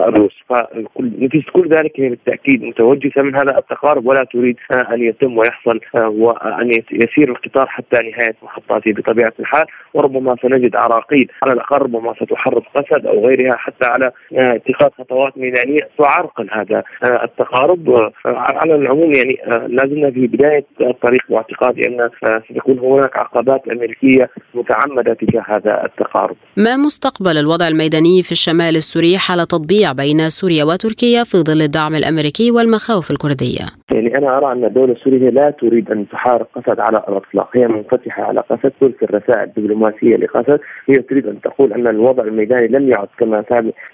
[0.07, 0.43] الروس.
[0.49, 6.71] فنتيجه كل ذلك هي بالتأكيد متوجسة من هذا التقارب ولا تريد أن يتم ويحصل وان
[6.91, 9.65] يسير القطار حتى نهاية محطاته بطبيعة الحال.
[9.93, 15.79] وربما سنجد عراقيل على الأقل ربما ستحرض قسد أو غيرها حتى على اتخاذ خطوات ميدانيه
[15.97, 18.11] تعرقل هذا التقارب.
[18.25, 22.10] على العموم يعني لازم زلنا في بداية الطريق واعتقادي أن
[22.49, 26.36] ستكون هناك عقبات أمريكية متعمدة تجاه هذا التقارب.
[26.57, 31.95] ما مستقبل الوضع الميداني في الشمال السوري حال تطبيع بين سوريا وتركيا في ظل الدعم
[31.95, 36.97] الأمريكي والمخاوف الكردية؟ يعني أنا أرى أن الدولة السورية لا تريد أن تحارب قسد على
[36.97, 42.23] الأطلاق، هي منفتحة على قسد ترسل رسائل دبلوماسيه لقسد، هي تريد أن تقول أن الوضع
[42.23, 43.43] الميداني لم يعد كما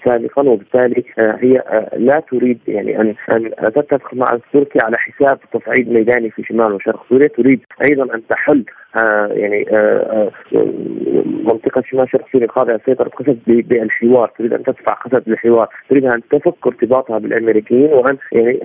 [0.04, 1.62] سابقا وبالتالي هي
[1.96, 7.06] لا تريد يعني ان أن تتفق مع تركيا على حساب تصعيد ميداني في شمال وشرق
[7.08, 8.64] سوريا تريد أيضا أن تحل
[8.96, 10.62] آه يعني آه آه
[11.44, 16.20] منطقة شمال شرق سوريا الخاضعة لسيطرة قسد بالحوار، تريد أن تدفع قسد للحوار، تريد أن
[16.30, 18.60] تفك ارتباطها بالأمريكيين وأن يعني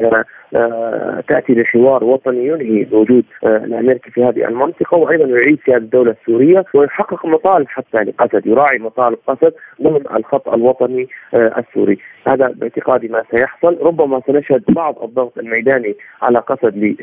[1.27, 7.25] تأتي لحوار وطني ينهي وجود الأمريكي في هذه المنطقة وأيضا يعيد سيادة الدولة السورية ويحقق
[7.25, 14.21] مطالب حتى لقسد، يراعي مطالب قسد ضمن الخط الوطني السوري، هذا باعتقادي ما سيحصل، ربما
[14.27, 16.95] سنشهد بعض الضغط الميداني على قسد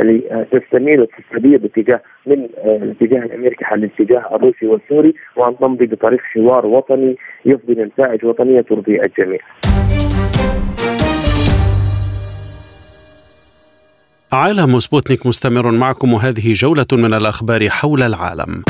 [0.00, 7.16] لتستمير وتستدير باتجاه من الاتجاه الأمريكي حل الاتجاه الروسي والسوري وأن تمضي بطريق حوار وطني
[7.44, 9.40] يفضي لنتائج وطنية ترضي الجميع.
[14.32, 18.62] عالم سبوتنيك مستمر معكم وهذه جولة من الأخبار حول العالم.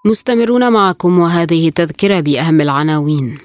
[0.09, 3.39] مستمرون معكم وهذه تذكرة بأهم العناوين.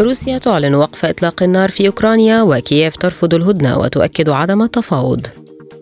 [0.00, 5.26] روسيا تعلن وقف إطلاق النار في أوكرانيا وكييف ترفض الهدنة وتؤكد عدم التفاوض.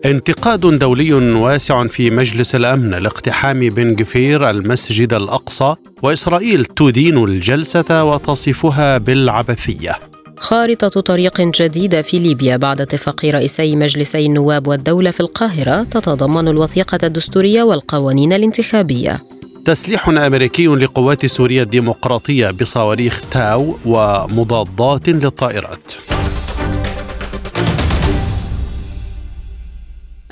[0.05, 8.97] انتقاد دولي واسع في مجلس الأمن لاقتحام بن جفير المسجد الأقصى وإسرائيل تدين الجلسة وتصفها
[8.97, 10.14] بالعبثية.
[10.37, 16.99] خارطة طريق جديدة في ليبيا بعد اتفاق رئيسي مجلسي النواب والدولة في القاهرة تتضمن الوثيقة
[17.03, 19.19] الدستورية والقوانين الانتخابية.
[19.65, 25.91] تسليح أمريكي لقوات سوريا الديمقراطية بصواريخ تاو ومضادات للطائرات.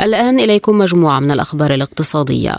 [0.01, 2.55] الآن إليكم مجموعة من الأخبار الاقتصادية.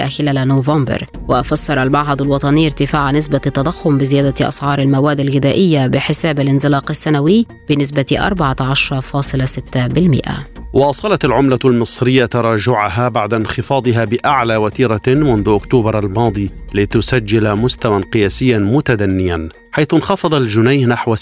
[0.08, 1.06] خلال نوفمبر.
[1.28, 10.30] وفسر المعهد الوطني ارتفاع نسبة التضخم بزيادة أسعار المواد الغذائية بحساب الانزلاق السنوي بنسبة 14.6%
[10.72, 18.58] واصلت العملة المصرية تراجعها بعد انخفاضها بأعلى وتيرة منذ أكتوبر الماضي لتسجل مستوى قياسيا
[18.90, 21.20] متدنيا حيث انخفض الجنيه نحو 6.5%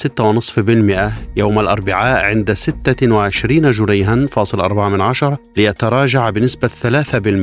[1.36, 6.92] يوم الأربعاء عند 26 جنيها فاصل 4 من عشرة ليتراجع بنسبة 3%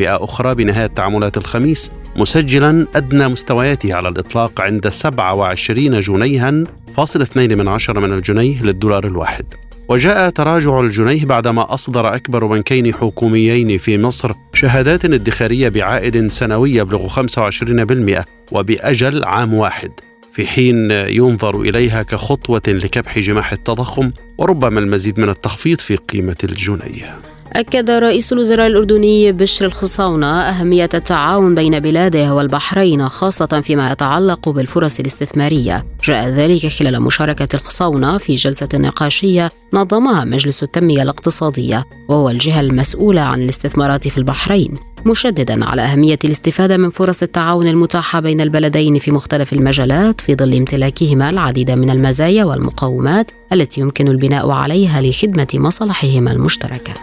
[0.02, 6.64] أخرى بنهاية تعاملات الخميس مسجلا أدنى مستوياته على الإطلاق عند 27 جنيها
[6.98, 9.46] فاصل 2 من عشرة من الجنيه للدولار الواحد.
[9.90, 17.08] وجاء تراجع الجنيه بعدما أصدر أكبر بنكين حكوميين في مصر شهادات ادخارية بعائد سنوي يبلغ
[17.08, 19.92] 25% وبأجل عام واحد.
[20.34, 27.20] في حين ينظر إليها كخطوة لكبح جماح التضخم وربما المزيد من التخفيض في قيمة الجنيه.
[27.54, 35.00] أكد رئيس الوزراء الأردني بشر الخصاونة أهمية التعاون بين بلاده والبحرين خاصة فيما يتعلق بالفرص
[35.00, 35.86] الاستثمارية.
[36.04, 43.22] جاء ذلك خلال مشاركة الخصاونة في جلسة نقاشية نظمها مجلس التنمية الاقتصادية وهو الجهة المسؤولة
[43.22, 44.78] عن الاستثمارات في البحرين.
[45.06, 50.56] مشددا على أهمية الاستفادة من فرص التعاون المتاحة بين البلدين في مختلف المجالات في ظل
[50.56, 56.94] امتلاكهما العديد من المزايا والمقومات التي يمكن البناء عليها لخدمة مصالحهما المشتركة.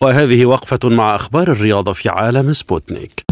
[0.00, 3.25] وهذه وقفة مع أخبار الرياضة في عالم سبوتنيك.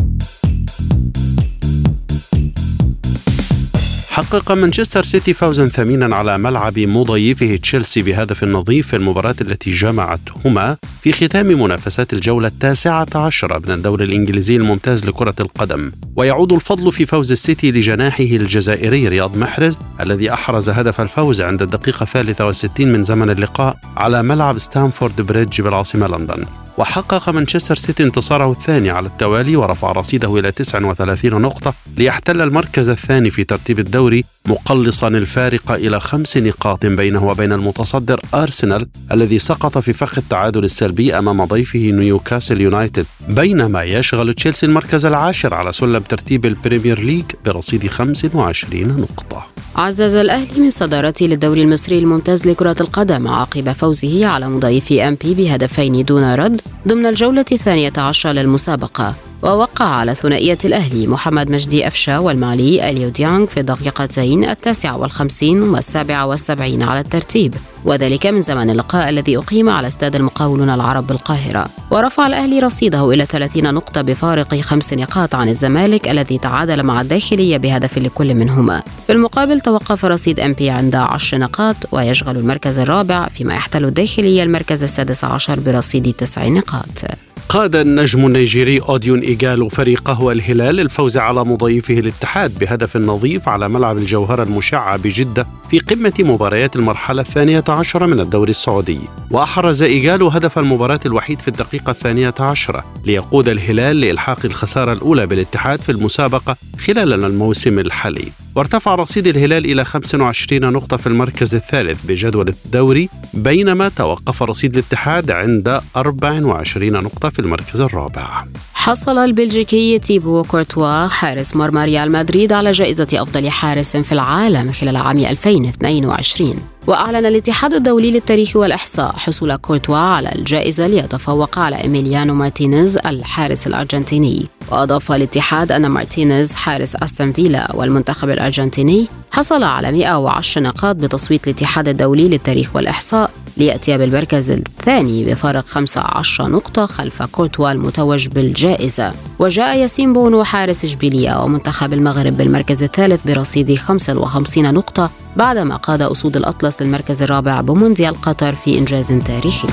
[4.14, 10.76] حقق مانشستر سيتي فوزا ثمينا على ملعب مضيفه تشيلسي بهدف نظيف في المباراة التي جمعتهما
[11.02, 15.92] في ختام منافسات الجولة التاسعة عشرة من الدوري الإنجليزي الممتاز لكرة القدم.
[16.16, 22.02] ويعود الفضل في فوز السيتي لجناحه الجزائري رياض محرز الذي أحرز هدف الفوز عند الدقيقة
[22.02, 26.44] الثالثة والستين من زمن اللقاء على ملعب ستانفورد بريدج بالعاصمة لندن.
[26.78, 33.30] وحقق مانشستر سيتي انتصاره الثاني على التوالي ورفع رصيده إلى 39 نقطة ليحتل المركز الثاني
[33.30, 39.92] في ترتيب الدوري مقلصا الفارق إلى خمس نقاط بينه وبين المتصدر أرسنال الذي سقط في
[39.92, 43.06] فخ التعادل السلبي أمام ضيفه نيوكاسل يونايتد.
[43.28, 49.46] بينما يشغل تشيلسي المركز العاشر على سلم ترتيب البريمير ليج برصيد 25 نقطة.
[49.76, 56.04] عزز الأهلي من صدارته للدوري المصري الممتاز لكرة القدم عقب فوزه على مضيفه إنبي بهدفين
[56.04, 59.14] دون رد ضمن الجولة الثانية عشر للمسابقة.
[59.44, 66.26] ووقع على ثنائية الأهلي محمد مجدي أفشا والمالي أليو ديانغ في الدقيقتين التاسعة والخمسين والسابعة
[66.26, 67.54] والسبعين على الترتيب.
[67.84, 71.66] وذلك من زمن اللقاء الذي أقيم على استاد المقاولون العرب بالقاهرة.
[71.90, 77.56] ورفع الأهلي رصيده إلى 30 نقطة بفارق خمس نقاط عن الزمالك الذي تعادل مع الداخلية
[77.56, 78.82] بهدف لكل منهما.
[79.06, 84.42] في المقابل توقف رصيد أم بي عند 10 نقاط ويشغل المركز الرابع فيما يحتل الداخلية
[84.42, 87.04] المركز السادس عشر برصيد تسع نقاط.
[87.48, 93.96] قاد النجم النيجيري أوديون إيغالو فريقه الهلال للفوز على مضيفه الاتحاد بهدف نظيف على ملعب
[93.96, 98.98] الجوهرة المشعة بجدة في قمة مباريات المرحلة الثانية عشرة من الدوري السعودي.
[99.30, 105.80] وأحرز إيغالو هدف المباراة الوحيد في الدقيقة الثانية عشرة ليقود الهلال لإلحاق الخسارة الأولى بالاتحاد
[105.80, 108.32] في المسابقة خلال الموسم الحالي.
[108.54, 115.30] وارتفع رصيد الهلال إلى 25 نقطة في المركز الثالث بجدول الدوري بينما توقف رصيد الاتحاد
[115.30, 118.44] عند 24 نقطة في المركز الرابع.
[118.74, 124.96] حصل البلجيكي تيبو كورتوا حارس مرمى ريال مدريد على جائزة أفضل حارس في العالم خلال
[124.96, 126.54] عام 2022
[126.86, 134.46] وأعلن الاتحاد الدولي للتاريخ والإحصاء حصول كورتوا على الجائزة ليتفوق على إيميليانو مارتينيز الحارس الأرجنتيني.
[134.70, 141.88] وأضاف الاتحاد أن مارتينيز حارس أستون فيلا والمنتخب الأرجنتيني حصل على 110 نقاط بتصويت الاتحاد
[141.88, 143.30] الدولي للتاريخ والإحصاء.
[143.56, 149.12] ليأتي بالمركز الثاني بفارق 15 نقطة خلف كورتوا المتوج بالجائزة.
[149.38, 156.36] وجاء ياسين بونو حارس إشبيلية ومنتخب المغرب بالمركز الثالث برصيد 55 نقطة بعدما قاد أسود
[156.36, 159.68] الأطلس للمركز الرابع بمونديال قطر في إنجاز تاريخي.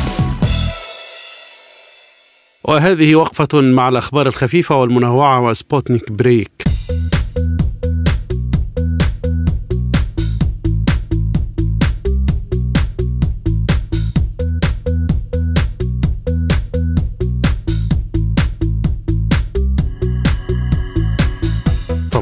[2.64, 6.52] وهذه وقفة مع الأخبار الخفيفة والمنوعة وسبوتنيك break.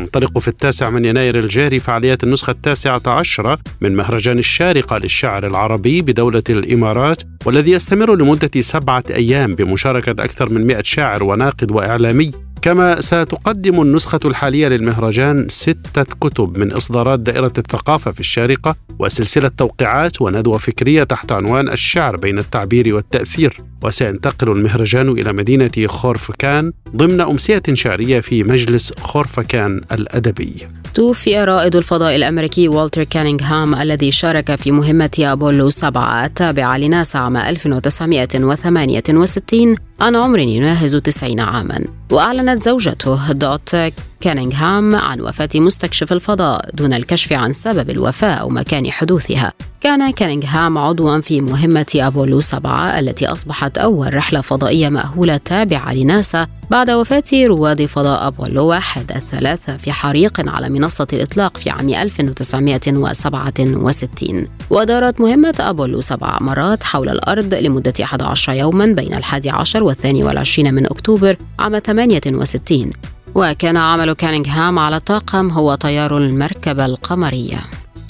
[0.10, 6.01] تنطلق في التاسع من يناير الجاري فعاليات النسخة التاسعة عشرة من مهرجان الشارقة للشعر العربي
[6.01, 12.48] بدولة الإمارات والذي يستمر لمدة سبعة أيام بمشاركة أكثر من مئة شاعر وناقد وإعلامي.
[12.62, 20.22] كما ستقدم النسخة الحالية للمهرجان ستة كتب من إصدارات دائرة الثقافة في الشارقة وسلسلة توقيعات
[20.22, 23.57] وندوة فكرية تحت عنوان الشعر بين التعبير والتأثير.
[23.84, 30.68] وسينتقل المهرجان إلى مدينة خورفكان ضمن أمسية شعرية في مجلس خورفكان الأدبي.
[30.93, 37.38] توفي رائد الفضاء الأمريكي والتر كانينغهام الذي شارك في مهمة أبولو 7 التابعة لناسا عام
[37.38, 43.75] 1968 عن عمر يناهز 90 عاما وأعلنت زوجته دوت
[44.21, 49.53] كانينغهام عن وفاة مستكشف الفضاء دون الكشف عن سبب الوفاة أو مكان حدوثها.
[49.81, 56.47] كان كانينغهام عضوا في مهمة أبولو 7 التي أصبحت أول رحلة فضائية مأهولة تابعة لناسا
[56.71, 64.47] بعد وفاة رواد فضاء أبولو واحد الثلاثة في حريق على منصة الإطلاق في عام 1967
[64.69, 70.73] ودارت مهمة أبولو سبع مرات حول الأرض لمدة 11 يوما بين الحادي عشر والثاني والعشرين
[70.73, 72.91] من أكتوبر عام 68
[73.35, 77.59] وكان عمل كانينغهام على الطاقم هو طيار المركبة القمرية.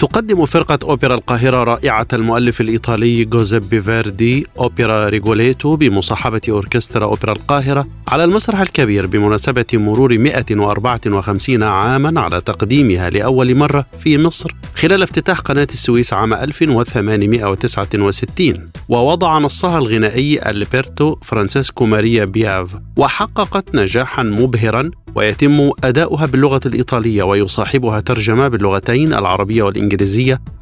[0.00, 7.86] تقدم فرقة أوبرا القاهرة رائعة المؤلف الإيطالي جوزيبي فيردي أوبرا ريغوليتو بمصاحبة أوركسترا أوبرا القاهرة
[8.08, 15.40] على المسرح الكبير بمناسبة مرور 154 عاما على تقديمها لأول مرة في مصر خلال افتتاح
[15.40, 25.70] قناة السويس عام 1869 ووضع نصها الغنائي ألبرتو فرانسيسكو ماريا بيافي وحققت نجاحا مبهرا ويتم
[25.84, 29.89] أداؤها باللغة الإيطالية ويصاحبها ترجمة باللغتين العربية والإنجليزية.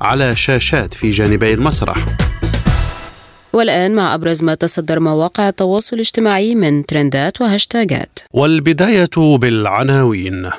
[0.01, 2.07] على شاشات في جانبي المسرح.
[3.53, 8.19] والآن مع أبرز ما تصدر مواقع التواصل الاجتماعي من ترندات وهاشتاجات.
[8.33, 10.51] والبداية بالعناوين.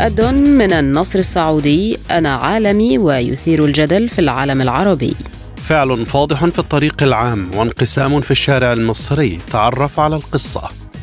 [0.00, 5.16] أدون من النصر السعودي أنا عالمي ويثير الجدل في العالم العربي.
[5.62, 10.62] فعل فاضح في الطريق العام وانقسام في الشارع المصري تعرف على القصة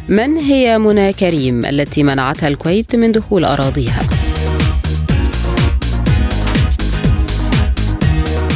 [0.10, 4.10] من هي منى كريم التي منعتها الكويت من دخول أراضيها؟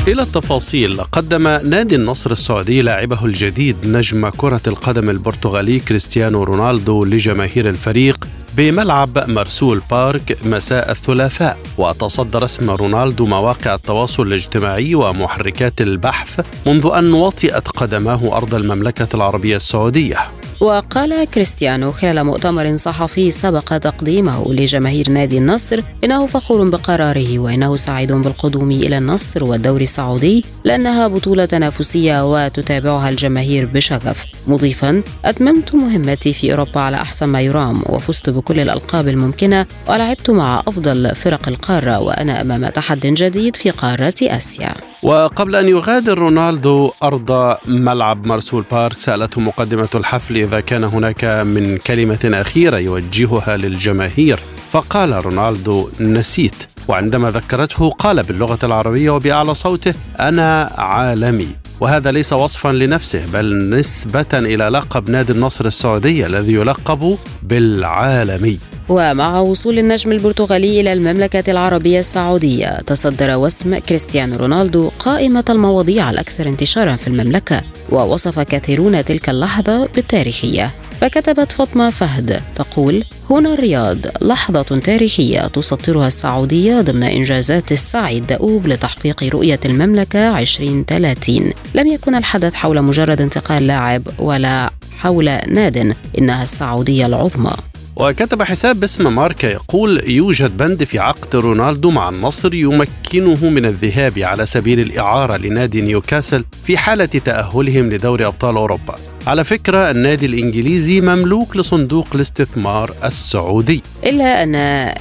[0.08, 7.70] إلى التفاصيل قدم نادي النصر السعودي لاعبه الجديد نجم كرة القدم البرتغالي كريستيانو رونالدو لجماهير
[7.70, 8.28] الفريق
[8.58, 17.14] بملعب مرسول بارك مساء الثلاثاء وتصدر اسم رونالدو مواقع التواصل الاجتماعي ومحركات البحث منذ أن
[17.14, 20.18] وطئت قدماه أرض المملكة العربية السعودية.
[20.62, 28.12] وقال كريستيانو خلال مؤتمر صحفي سبق تقديمه لجماهير نادي النصر إنه فخور بقراره وإنه سعيد
[28.12, 34.26] بالقدوم إلى النصر والدوري السعودي لأنها بطولة تنافسية وتتابعها الجماهير بشغف.
[34.48, 40.60] مضيفا أتممت مهمتي في أوروبا على أحسن ما يرام وفزت بكل الألقاب الممكنة ولعبت مع
[40.60, 44.74] أفضل فرق القارة وأنا أمام تحد جديد في قارة آسيا.
[45.04, 51.78] وقبل أن يغادر رونالدو أرض ملعب مرسول بارك سألته مقدمة الحفل إذا كان هناك من
[51.78, 54.40] كلمة أخيرة يوجهها للجماهير
[54.72, 61.63] فقال رونالدو نسيت وعندما ذكرته قال باللغة العربية وبأعلى صوته أنا عالمي.
[61.84, 68.60] وهذا ليس وصفا لنفسه بل نسبة إلى لقب نادي النصر السعودي الذي يلقب بالعالمي.
[68.90, 76.48] ومع وصول النجم البرتغالي إلى المملكة العربية السعودية تصدر وسم كريستيانو رونالدو قائمة المواضيع الأكثر
[76.48, 80.70] انتشارا في المملكة ووصف كثيرون تلك اللحظة بالتاريخية.
[81.04, 89.24] فكتبت فاطمة فهد تقول هنا الرياض لحظة تاريخية تسطرها السعودية ضمن إنجازات السعي الدؤوب لتحقيق
[89.24, 97.06] رؤية المملكة 2030 لم يكن الحدث حول مجرد انتقال لاعب ولا حول ناد إنها السعودية
[97.06, 97.54] العظمى.
[97.96, 104.20] وكتب حساب باسم ماركا يقول يوجد بند في عقد رونالدو مع النصر يمكنه من الذهاب
[104.20, 109.13] على سبيل الإعارة لنادي نيوكاسل في حالة تأهلهم لدوري أبطال أوروبا.
[109.28, 113.84] على فكرة النادي الإنجليزي مملوك لصندوق الاستثمار السعودي.
[114.04, 114.56] إلا أن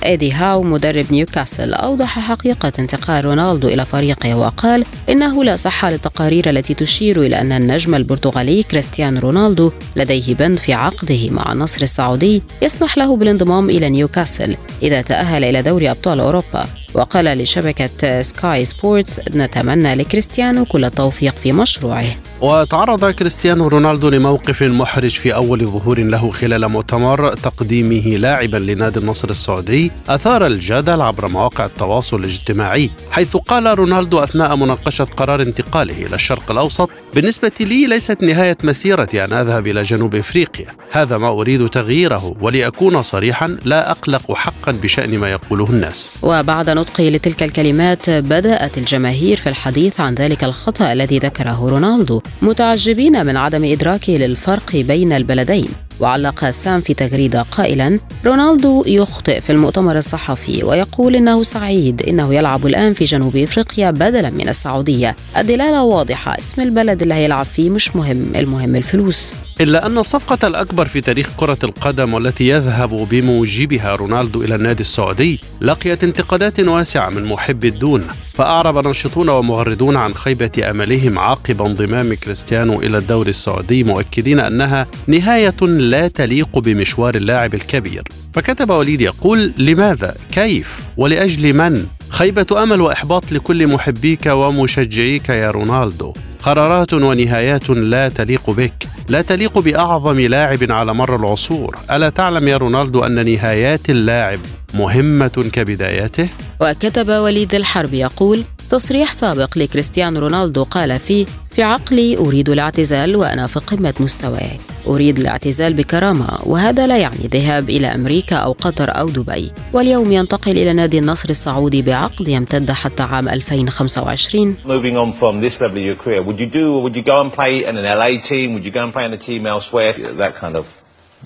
[0.04, 6.50] إيدي هاو مدرب نيوكاسل أوضح حقيقة انتقال رونالدو إلى فريقه وقال إنه لا صحة للتقارير
[6.50, 12.42] التي تشير إلى أن النجم البرتغالي كريستيانو رونالدو لديه بند في عقده مع النصر السعودي
[12.62, 16.66] يسمح له بالانضمام إلى نيوكاسل إذا تأهل إلى دوري أبطال أوروبا.
[16.94, 22.16] وقال لشبكة سكاي سبورتس نتمنى لكريستيانو كل التوفيق في مشروعه.
[22.42, 29.30] وتعرض كريستيانو رونالدو لموقف محرج في أول ظهور له خلال مؤتمر تقديمه لاعبا لنادي النصر
[29.30, 36.14] السعودي أثار الجدل عبر مواقع التواصل الاجتماعي حيث قال رونالدو أثناء مناقشة قرار انتقاله إلى
[36.14, 40.66] الشرق الأوسط بالنسبة لي ليست نهاية مسيرتي أن أذهب إلى جنوب إفريقيا.
[40.90, 46.10] هذا ما أريد تغييره ولأكون صريحا لا أقلق حقا بشأن ما يقوله الناس.
[46.22, 52.22] وبعد نطقه لتلك الكلمات بدأت الجماهير في الحديث عن ذلك الخطأ الذي ذكره رونالدو.
[52.42, 55.68] متعجبين من عدم إدراكه للفرق بين البلدين.
[56.00, 62.66] وعلق سام في تغريدة قائلا رونالدو يخطئ في المؤتمر الصحفي ويقول إنه سعيد إنه يلعب
[62.66, 65.16] الآن في جنوب إفريقيا بدلا من السعودية.
[65.36, 69.32] الدلالة واضحة اسم البلد اللي هيلعب فيه مش مهم المهم الفلوس.
[69.60, 75.40] إلا أن الصفقة الأكبر في تاريخ كرة القدم والتي يذهب بموجبها رونالدو إلى النادي السعودي
[75.60, 82.80] لقيت انتقادات واسعة من محبي الدون فأعرب ناشطون ومغردون عن خيبة أملهم عقب انضمام كريستيانو
[82.80, 85.54] إلى الدوري السعودي مؤكدين أنها نهاية
[85.90, 88.02] لا تليق بمشوار اللاعب الكبير.
[88.34, 96.12] فكتب وليد يقول لماذا؟ كيف؟ ولأجل من؟ خيبة أمل وإحباط لكل محبيك ومشجعيك يا رونالدو.
[96.42, 98.86] قرارات ونهايات لا تليق بك.
[99.08, 101.78] لا تليق بأعظم لاعب على مر العصور.
[101.90, 104.38] ألا تعلم يا رونالدو أن نهايات اللاعب
[104.74, 106.28] مهمة كبداياته؟
[106.60, 113.46] وكتب وليد الحرب يقول تصريح سابق لكريستيانو رونالدو قال فيه في عقلي أريد الاعتزال وأنا
[113.46, 114.50] في قمة مستواي
[114.86, 120.50] أريد الاعتزال بكرامة وهذا لا يعني ذهاب إلى أمريكا أو قطر أو دبي واليوم ينتقل
[120.50, 125.84] إلى نادي النصر السعودي بعقد يمتد حتى عام 2025 Moving on from this level of
[125.84, 128.54] your career, would you do, would you go and play in an LA team?
[128.54, 129.92] Would you go and play in a team elsewhere?
[130.22, 130.64] That kind of...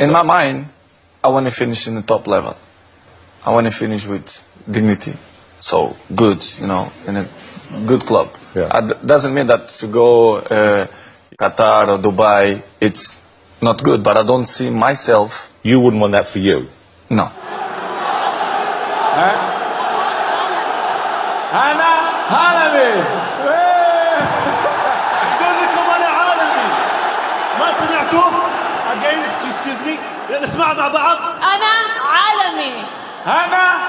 [0.00, 0.66] In my mind,
[1.22, 2.56] I want to finish in the top level.
[3.46, 4.26] I want to finish with
[4.68, 5.14] dignity.
[5.59, 7.27] So good, you know, in a
[7.85, 8.35] good club.
[8.55, 8.81] Yeah.
[9.05, 10.87] doesn't mean that to go uh,
[11.39, 13.29] Qatar or Dubai, it's
[13.61, 14.03] not good.
[14.03, 15.53] But I don't see myself.
[15.63, 16.67] You wouldn't want that for you.
[17.09, 17.29] No.
[21.53, 21.91] أنا
[22.31, 23.03] عالمي
[25.31, 26.67] يقول لكم أنا عالمي
[27.59, 28.31] ما سمعتوا؟
[28.93, 29.19] Again,
[29.49, 29.95] excuse me
[30.43, 31.73] نسمع مع بعض أنا
[32.05, 32.83] عالمي
[33.25, 33.84] أنا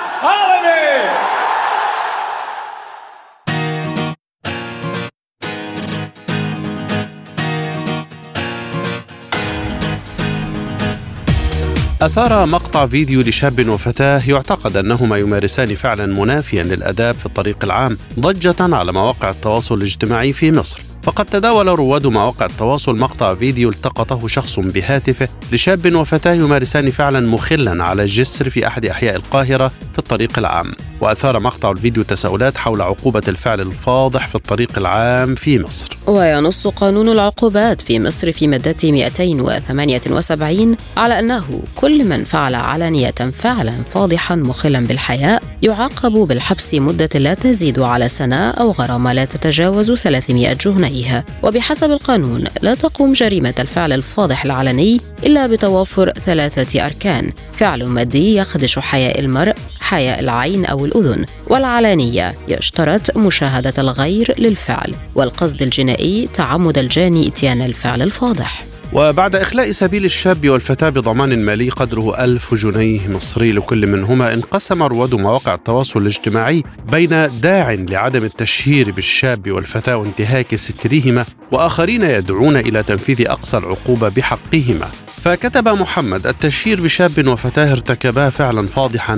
[12.08, 18.56] أثار مقطع فيديو لشاب وفتاة يعتقد أنهما يمارسان فعلا منافيا للأداب في الطريق العام ضجة
[18.60, 20.87] على مواقع التواصل الاجتماعي في مصر.
[21.08, 27.84] فقد تداول رواد مواقع التواصل مقطع فيديو التقطه شخص بهاتفه لشاب وفتاة يمارسان فعلا مخلا
[27.84, 30.74] على جسر في أحد أحياء القاهرة في الطريق العام.
[31.02, 35.98] وأثار مقطع الفيديو تساؤلات حول عقوبة الفعل الفاضح في الطريق العام في مصر.
[36.08, 43.74] وينص قانون العقوبات في مصر في مادته 278 على أنه كل من فعل علانية فعلا
[43.94, 50.54] فاضحا مخلا بالحياء يعاقب بالحبس مدة لا تزيد على سنة أو غرامة لا تتجاوز 300
[50.54, 50.97] جنيه.
[51.44, 57.32] وبحسب القانون لا تقوم جريمة الفعل الفاضح العلني إلا بتوافر ثلاثة أركان.
[57.54, 65.62] فعل مادي يخدش حياء المرء حياء العين أو الأذن والعلانية يشترط مشاهدة الغير للفعل والقصد
[65.62, 68.64] الجنائي تعمد الجاني إتيان الفعل الفاضح.
[68.98, 75.16] وبعد إخلاء سبيل الشاب والفتاة بضمان مالي قدره ألف جنيه مصري لكل منهما انقسم رواد
[75.16, 83.28] مواقع التواصل الاجتماعي بين داع لعدم التشهير بالشاب والفتاة وانتهاك سترهما وآخرين يدعون إلى تنفيذ
[83.28, 84.92] أقصى العقوبة بحقهما.
[85.18, 89.16] فكتب محمد التشهير بشاب وفتاة ارتكبا فعلا فاضحا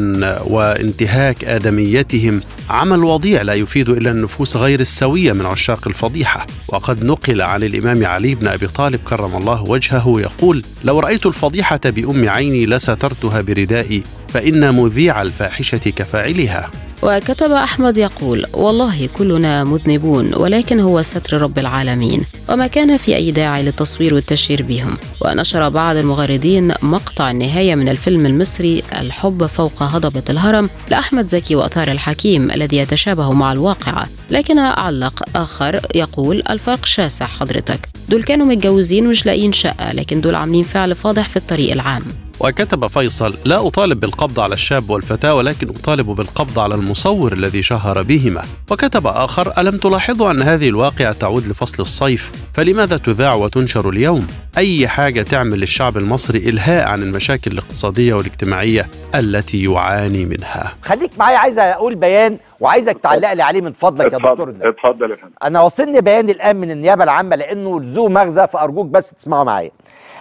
[0.47, 2.41] وانتهاك آدميتهم.
[2.69, 6.47] عمل وضيع لا يفيد إلا النفوس غير السوية من عشاق الفضيحة.
[6.67, 11.81] وقد نقل عن الإمام علي بن أبي طالب كرم الله وجهه يقول لو رأيت الفضيحة
[11.85, 16.69] بأم عيني لسترتها بردائي فإن مذيع الفاحشة كفاعلها.
[17.03, 23.31] وكتب أحمد يقول والله كلنا مذنبون ولكن هو ستر رب العالمين وما كان في أي
[23.31, 24.97] داعي للتصوير والتشهير بهم.
[25.21, 31.91] ونشر بعض المغردين مقطع النهاية من الفيلم المصري الحب فوق هضبة الهرم لأحمد زكي وأثار
[31.91, 37.79] الحكيم الذي يتشابه مع الواقعة لكن علق آخر يقول الفرق شاسع حضرتك.
[38.09, 42.03] دول كانوا متجوزين ومش لاقيين شقة لكن دول عاملين فعل فاضح في الطريق العام.
[42.39, 48.01] وكتب فيصل لا أطالب بالقبض على الشاب والفتاة ولكن أطالب بالقبض على المصور الذي شهر
[48.01, 48.41] بهما.
[48.71, 54.27] وكتب آخر ألم تلاحظوا أن هذه الواقعة تعود لفصل الصيف؟ فلماذا تذاع وتنشر اليوم؟
[54.57, 61.37] أي حاجة تعمل للشعب المصري إلهاء عن المشاكل الاقتصادية والاجتماعية التي يعاني منها؟ خليك معايا
[61.37, 65.33] عايز أقول بيان وعايزك تعلق لي عليه من فضلك يا دكتور اتفضل يا فندم.
[65.43, 69.71] أنا وصلني بيان الآن من النيابة العامة لأنه ذو مغزى فأرجوك بس تسمعوا معايا.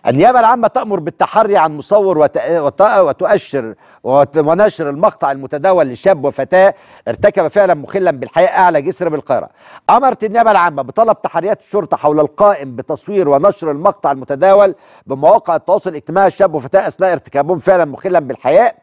[0.06, 2.38] النيابة العامة تأمر بالتحري عن مصور وت...
[2.46, 2.82] وت...
[2.82, 3.74] وتؤشر
[4.04, 4.38] وت...
[4.38, 6.74] ونشر المقطع المتداول لشاب وفتاة
[7.08, 9.48] ارتكب فعلا مخلا بالحياة أعلى جسر بالقاهره
[9.90, 14.74] أمرت النيابة العامة بطلب تحريات الشرطة حول القائم بتصوير ونشر المقطع المتداول
[15.06, 18.74] بمواقع التواصل الاجتماعي شاب وفتاة أثناء ارتكابهم فعلا مخلا بالحياة.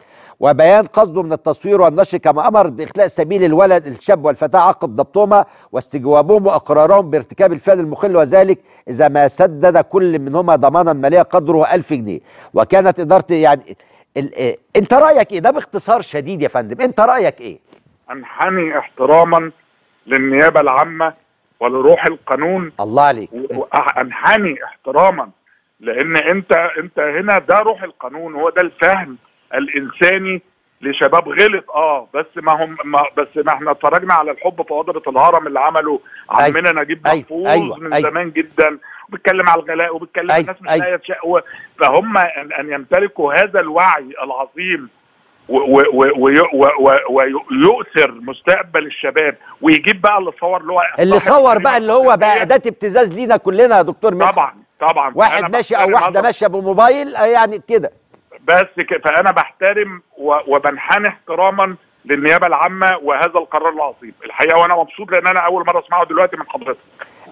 [0.46, 6.46] وبيان قصده من التصوير والنشر كما أمر بإخلاء سبيل الولد الشاب والفتاة عقب ضبطهما واستجوابهم
[6.48, 12.20] وإقرارهم بارتكاب الفعل المخل وذلك إذا ما سدد كل منهما ضمانا ماليا قدره 1000 جنيه.
[12.54, 13.78] وكانت إدارة يعني
[14.18, 14.34] ال...
[14.34, 16.82] إيه؟ أنت رأيك إيه؟ ده باختصار شديد يا فندم.
[16.82, 17.60] أنت رأيك إيه؟
[18.12, 19.52] أنحني احتراما
[20.08, 21.14] للنيابة العامة
[21.60, 22.72] ولروح القانون.
[22.80, 23.30] الله عليك.
[23.98, 25.30] أنحني احتراما.
[25.80, 29.18] لأن انت أنت هنا ده روح القانون هو ده الفهم.
[29.54, 30.42] الإنساني
[30.82, 35.02] لشباب غلط آه بس ما هم ما بس ما إحنا اتفرجنا على الحب في هضبه
[35.12, 37.78] الهرم اللي عمله عمنا نجيب محفوظ أيوة.
[37.80, 38.10] من أيوة.
[38.10, 38.78] زمان جدا
[39.10, 40.42] وبيتكلم على الغلاء وبيتكلم أيوة.
[40.42, 40.98] الناس مش أيوة.
[40.98, 41.44] تشق
[41.80, 44.90] فهم أن, أن يمتلكوا هذا الوعي العظيم
[47.10, 52.42] ويؤثر مستقبل الشباب ويجيب بقى اللي صور اللي هو اللي صور بقى اللي هو بقى
[52.42, 57.14] أداة ابتزاز لينا كلنا يا دكتور مدحت طبعا طبعا واحد ماشي أو واحدة ماشية بموبايل
[57.14, 57.92] يعني كده
[58.48, 59.04] بس ك...
[59.04, 60.34] فأنا بحترم و...
[60.48, 61.76] وبنحني احتراما
[62.06, 64.14] للنيابة العامة وهذا القرار العظيم.
[64.26, 66.80] الحقيقة وأنا مبسوط لأن أنا أول مرة أسمعه دلوقتي من حضرتك.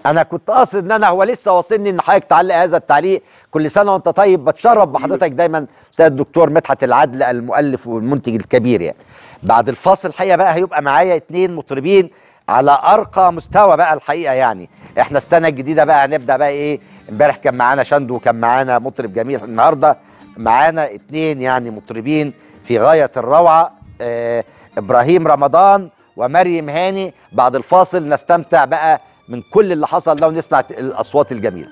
[0.06, 3.22] أنا كنت قاصد إن أنا هو لسه واصلني إن حضرتك تعلق هذا التعليق.
[3.50, 4.44] كل سنة وأنت طيب.
[4.44, 8.96] بتشرف بحضرتك دايما أستاذ الدكتور مدحت العدل المؤلف والمنتج الكبير يعني.
[9.42, 12.10] بعد الفاصل الحقيقة بقى هيبقى معايا اتنين مطربين
[12.48, 14.68] على أرقى مستوى بقى الحقيقة يعني.
[15.00, 19.44] إحنا السنة الجديدة بقى هنبدأ بقى إيه؟ امبارح كان معانا شندو وكان معانا مطرب جميل
[19.44, 19.96] النهارده.
[20.36, 22.32] معانا اتنين يعني مطربين
[22.64, 24.44] في غاية الروعة آه
[24.78, 27.14] إبراهيم رمضان ومريم هاني.
[27.32, 31.68] بعد الفاصل نستمتع بقى من كل اللي حصل ده ونسمع الأصوات الجميلة.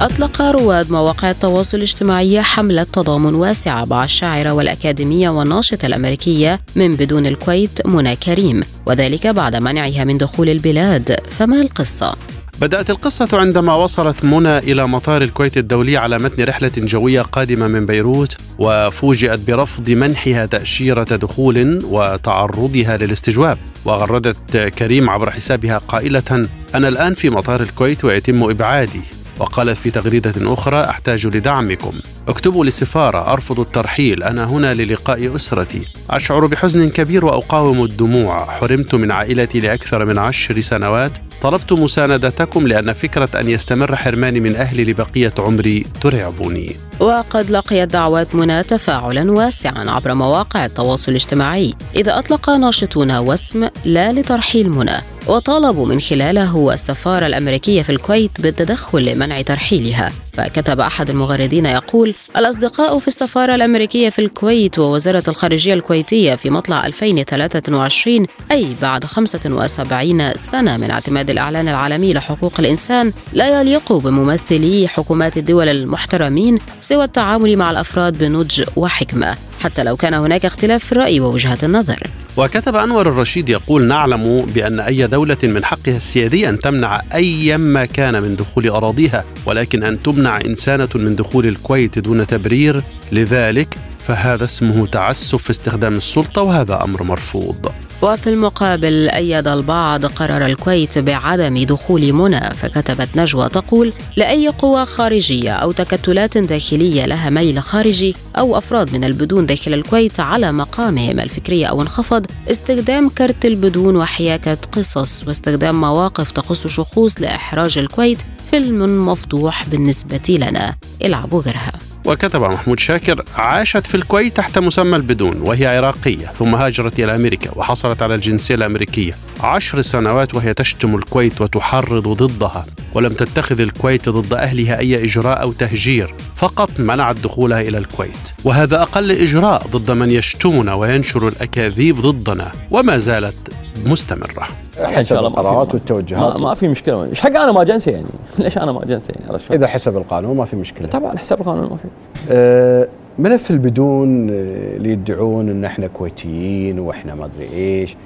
[0.00, 7.26] أطلق رواد مواقع التواصل الاجتماعي حملة تضامن واسعة مع الشاعرة والأكاديمية والناشطة الأمريكية من بدون
[7.26, 11.16] الكويت منى كريم وذلك بعد منعها من دخول البلاد.
[11.30, 12.14] فما القصة؟
[12.60, 17.86] بدأت القصة عندما وصلت منى إلى مطار الكويت الدولي على متن رحلة جوية قادمة من
[17.86, 23.58] بيروت وفوجئت برفض منحها تأشيرة دخول وتعرضها للاستجواب.
[23.84, 29.00] وغردت كريم عبر حسابها قائلة أنا الآن في مطار الكويت ويتم إبعادي.
[29.38, 31.92] وقالت في تغريدة أخرى أحتاج لدعمكم.
[32.28, 35.82] اكتبوا للسفارة أرفض الترحيل أنا هنا للقاء أسرتي.
[36.10, 38.44] أشعر بحزن كبير وأقاوم الدموع.
[38.44, 41.12] حرمت من عائلتي لأكثر من عشر سنوات.
[41.42, 46.76] طلبت مساندتكم لأن فكرة أن يستمر حرماني من أهلي لبقية عمري ترعبني.
[47.00, 54.12] وقد لقيت دعوات منى تفاعلا واسعا عبر مواقع التواصل الاجتماعي إذا أطلق ناشطون وسم لا
[54.12, 54.96] لترحيل منى.
[55.26, 60.12] وطالبوا من خلاله السفارة الأمريكية في الكويت بالتدخل لمنع ترحيلها.
[60.36, 66.86] فكتب أحد المغردين يقول الأصدقاء في السفارة الأمريكية في الكويت ووزارة الخارجية الكويتية في مطلع
[66.86, 75.36] 2023 أي بعد 75 سنة من اعتماد الإعلان العالمي لحقوق الإنسان لا يليق بممثلي حكومات
[75.36, 79.34] الدول المحترمين سوى التعامل مع الأفراد بنضج وحكمة.
[79.66, 82.02] حتى لو كان هناك اختلاف في الرأي ووجهات النظر.
[82.36, 87.84] وكتب أنور الرشيد يقول نعلم بأن أي دولة من حقها السيادي أن تمنع أي ما
[87.84, 94.44] كان من دخول أراضيها ولكن أن تمنع إنسانة من دخول الكويت دون تبرير لذلك فهذا
[94.44, 97.72] اسمه تعسف في استخدام السلطة وهذا أمر مرفوض.
[98.02, 105.52] وفي المقابل أيد البعض قرار الكويت بعدم دخول منى فكتبت نجوى تقول لأي قوى خارجية
[105.52, 111.68] أو تكتلات داخلية لها ميل خارجي أو أفراد من البدون داخل الكويت على مقامهم الفكري
[111.68, 118.18] أو انخفض استخدام كرت البدون وحياكة قصص واستخدام مواقف تخص شخوص لإحراج الكويت
[118.50, 120.74] فيلم مفضوح بالنسبة لنا.
[121.04, 121.85] العبوا غيرها.
[122.06, 127.50] وكتب محمود شاكر عاشت في الكويت تحت مسمى البدون وهي عراقية ثم هاجرت إلى أمريكا
[127.56, 129.12] وحصلت على الجنسية الأمريكية.
[129.40, 135.52] عشر سنوات وهي تشتم الكويت وتحرض ضدها ولم تتخذ الكويت ضد أهلها أي إجراء أو
[135.52, 138.32] تهجير فقط منعت دخولها إلى الكويت.
[138.44, 143.54] وهذا أقل إجراء ضد من يشتمنا وينشر الأكاذيب ضدنا وما زالت
[143.86, 144.65] مستمرة.
[144.84, 146.40] حسب القرارات والتوجهات.
[146.40, 147.04] ما, ما في مشكلة.
[147.04, 148.06] إيش حق أنا ما جنسي يعني؟
[148.38, 150.88] ليش أنا ما جنسي يعني؟ إذا حسب القانون ما في مشكلة.
[150.88, 151.88] طبعا حسب القانون ما في.
[152.30, 157.96] أه ملف البدون آه، اللي يدعون إن إحنا كويتيين وإحنا ما أدري إيش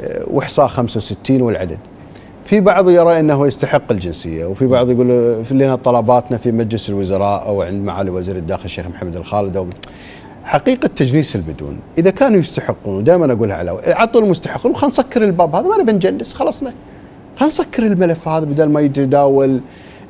[0.00, 1.78] أه وإحصاء 65 والعدد.
[2.44, 5.08] في بعض يرى إنه يستحق الجنسية وفي بعض يقول
[5.50, 9.66] لنا طلباتنا في مجلس الوزراء أو عند معالي وزير الداخل الشيخ محمد الخالد أو
[10.46, 11.78] حقيقة تجنيس البدون.
[11.98, 16.34] إذا كانوا يستحقون ودائما أقولها على عطوا المستحقون خلينا نسكر الباب هذا ما نبي نجنس
[16.34, 16.72] خلصنا
[17.36, 19.60] خلينا نسكر الملف هذا بدل ما يتداول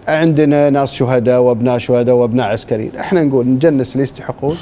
[0.08, 2.96] عندنا ناس شهداء وأبناء شهداء وأبناء عسكريين.
[2.96, 4.56] إحنا نقول نجنس اللي يستحقون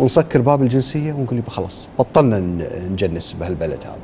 [0.00, 2.38] ونسكر باب الجنسية ونقول يبقى خلاص بطلنا
[2.90, 3.98] نجنس بهالبلد هذا.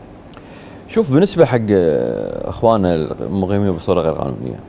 [0.89, 1.67] شوف بالنسبة حق
[2.49, 4.61] أخواننا المقيمين بصورة غير قانونية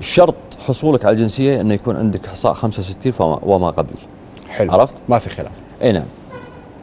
[0.00, 3.94] شرط حصولك على الجنسية إنه يكون عندك احصاء 65 وما قبل.
[4.54, 4.72] حلو.
[4.72, 5.52] عرفت؟ ما في خلاف.
[5.82, 6.04] إي نعم.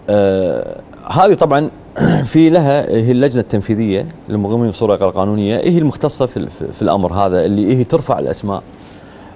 [0.10, 1.70] آه هذه طبعا
[2.32, 5.58] في لها هي اللجنة التنفيذية للمقيمين بصورة غير قانونية.
[5.58, 8.64] هي المختصة في, في, الأمر هذا اللي هي ترفع الأسماء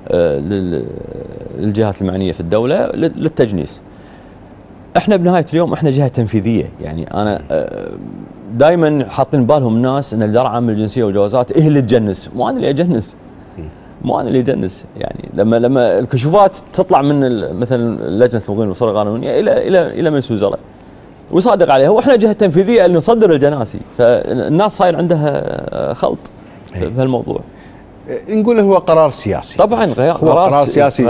[0.07, 0.39] آه
[1.59, 3.81] للجهات المعنية في الدولة للتجنيس.
[4.97, 6.69] إحنا بنهاية اليوم إحنا جهة تنفيذية.
[6.81, 7.89] يعني أنا آه
[8.53, 12.29] دائما حاطين بالهم الناس إن الاداره العامه للجنسيه والجوازات هي اللي تجنس.
[12.35, 13.15] مو أنا اللي أجنس.
[14.01, 17.19] مو أنا اللي يدنس يعني لما لما الكشوفات تطلع من
[17.59, 20.59] مثلا لجنه المقيمين بصورة قانونية إلى إلى إلى مجلس الوزراء
[21.31, 21.89] ويصادق عليها.
[21.89, 23.79] وإحنا جهه تنفيذيه اللي نصدر الجناسي.
[23.97, 26.17] فالناس صاير عندها خلط
[26.75, 27.39] بهالموضوع
[28.29, 29.57] نقول هو قرار سياسي.
[29.57, 31.05] طبعا قرار, قرار سياسي.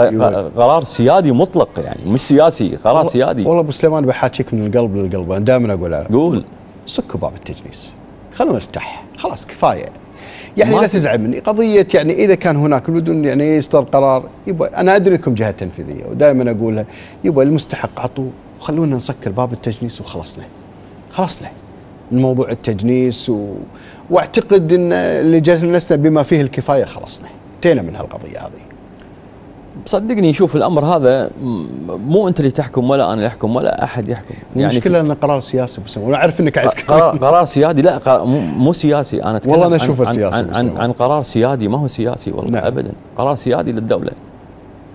[0.58, 3.46] قرار سيادي مطلق يعني مش سياسي قرار والله سيادي.
[3.46, 5.32] والله أبو سليمان بحاكيك من القلب للقلب.
[5.32, 6.44] أنا دائما أقول قول.
[6.88, 7.92] سكوا باب التجنيس.
[8.36, 9.06] خلونا نرتاح.
[9.18, 9.86] خلاص كفاية.
[10.58, 11.40] يعني لا تزعل مني.
[11.40, 16.06] قضية يعني إذا كان هناك بدون يعني يصدر قرار يبقى أنا أدري انكم جهة تنفيذية
[16.06, 16.86] ودائما أقولها
[17.24, 18.30] يبقى المستحق عطوا
[18.60, 20.46] وخلونا نسكر باب التجنيس وخلصنا.
[21.12, 21.48] خلصنا.
[22.12, 23.54] من موضوع التجنيس و...
[24.10, 27.28] وأعتقد إن اللي جلسنا بما فيه الكفاية خلصنا.
[27.56, 28.75] انتهينا من هالقضية هذه.
[29.86, 31.30] صدقني شوف الأمر هذا
[31.88, 34.36] مو أنت اللي تحكم ولا أنا اللي أحكم ولا أحد يحكم.
[34.56, 38.24] يعني المشكلة إنه قرار سياسي بس وأنا أعرف إنك عسكري قرار, قرار سيادي لا
[38.58, 39.24] مو سياسي.
[39.24, 42.52] أنا أتكلم والله أنا أشوفه سياسي عن, عن, عن قرار سيادي ما هو سياسي والله
[42.52, 42.66] نعم.
[42.66, 42.92] ابدا.
[43.18, 44.12] قرار سيادي للدولة.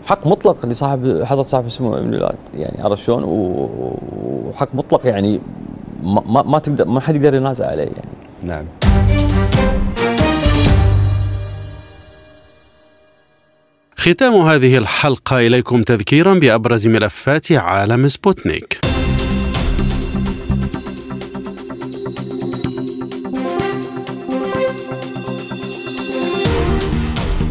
[0.06, 5.40] حق مطلق لصاحب حضرة صاحب السمو من الولايات يعني عرفت شلون؟ وحق مطلق يعني
[6.02, 8.10] ما, ما تقدر ما حد يقدر ينازع عليه يعني.
[8.42, 8.64] نعم.
[14.00, 18.80] ختام هذه الحلقة إليكم تذكيرا بأبرز ملفات عالم سبوتنيك.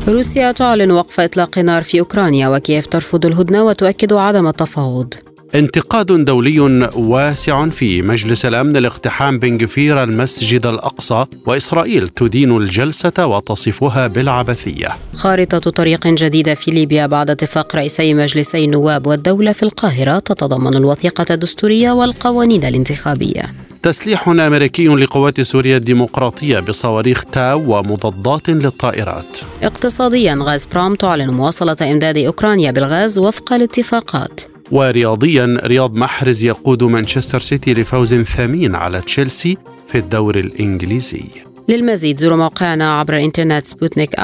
[0.07, 5.13] روسيا تعلن وقف إطلاق نار في أوكرانيا وكييف ترفض الهدنة وتؤكد عدم التفاوض.
[5.55, 6.59] انتقاد دولي
[6.95, 14.87] واسع في مجلس الأمن لاقتحام بن غفير المسجد الأقصى وإسرائيل تدين الجلسة وتصفها بالعبثية.
[15.15, 21.25] خارطة طريق جديدة في ليبيا بعد اتفاق رئيسي مجلسي النواب والدولة في القاهرة تتضمن الوثيقة
[21.33, 23.43] الدستورية والقوانين الانتخابية.
[23.83, 29.37] تسليح أمريكي لقوات سوريا الديمقراطية بصواريخ تاو ومضادات للطائرات.
[29.63, 34.41] اقتصاديا غازبروم تعلن مواصلة إمداد أوكرانيا بالغاز وفق الاتفاقات.
[34.71, 39.57] ورياضيا رياض محرز يقود مانشستر سيتي لفوز ثمين على تشيلسي
[39.87, 41.23] في الدوري الإنجليزي.
[41.69, 44.15] للمزيد زوروا موقعنا عبر الإنترنت سبوتنيك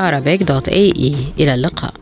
[1.40, 1.94] إلى اللقاء.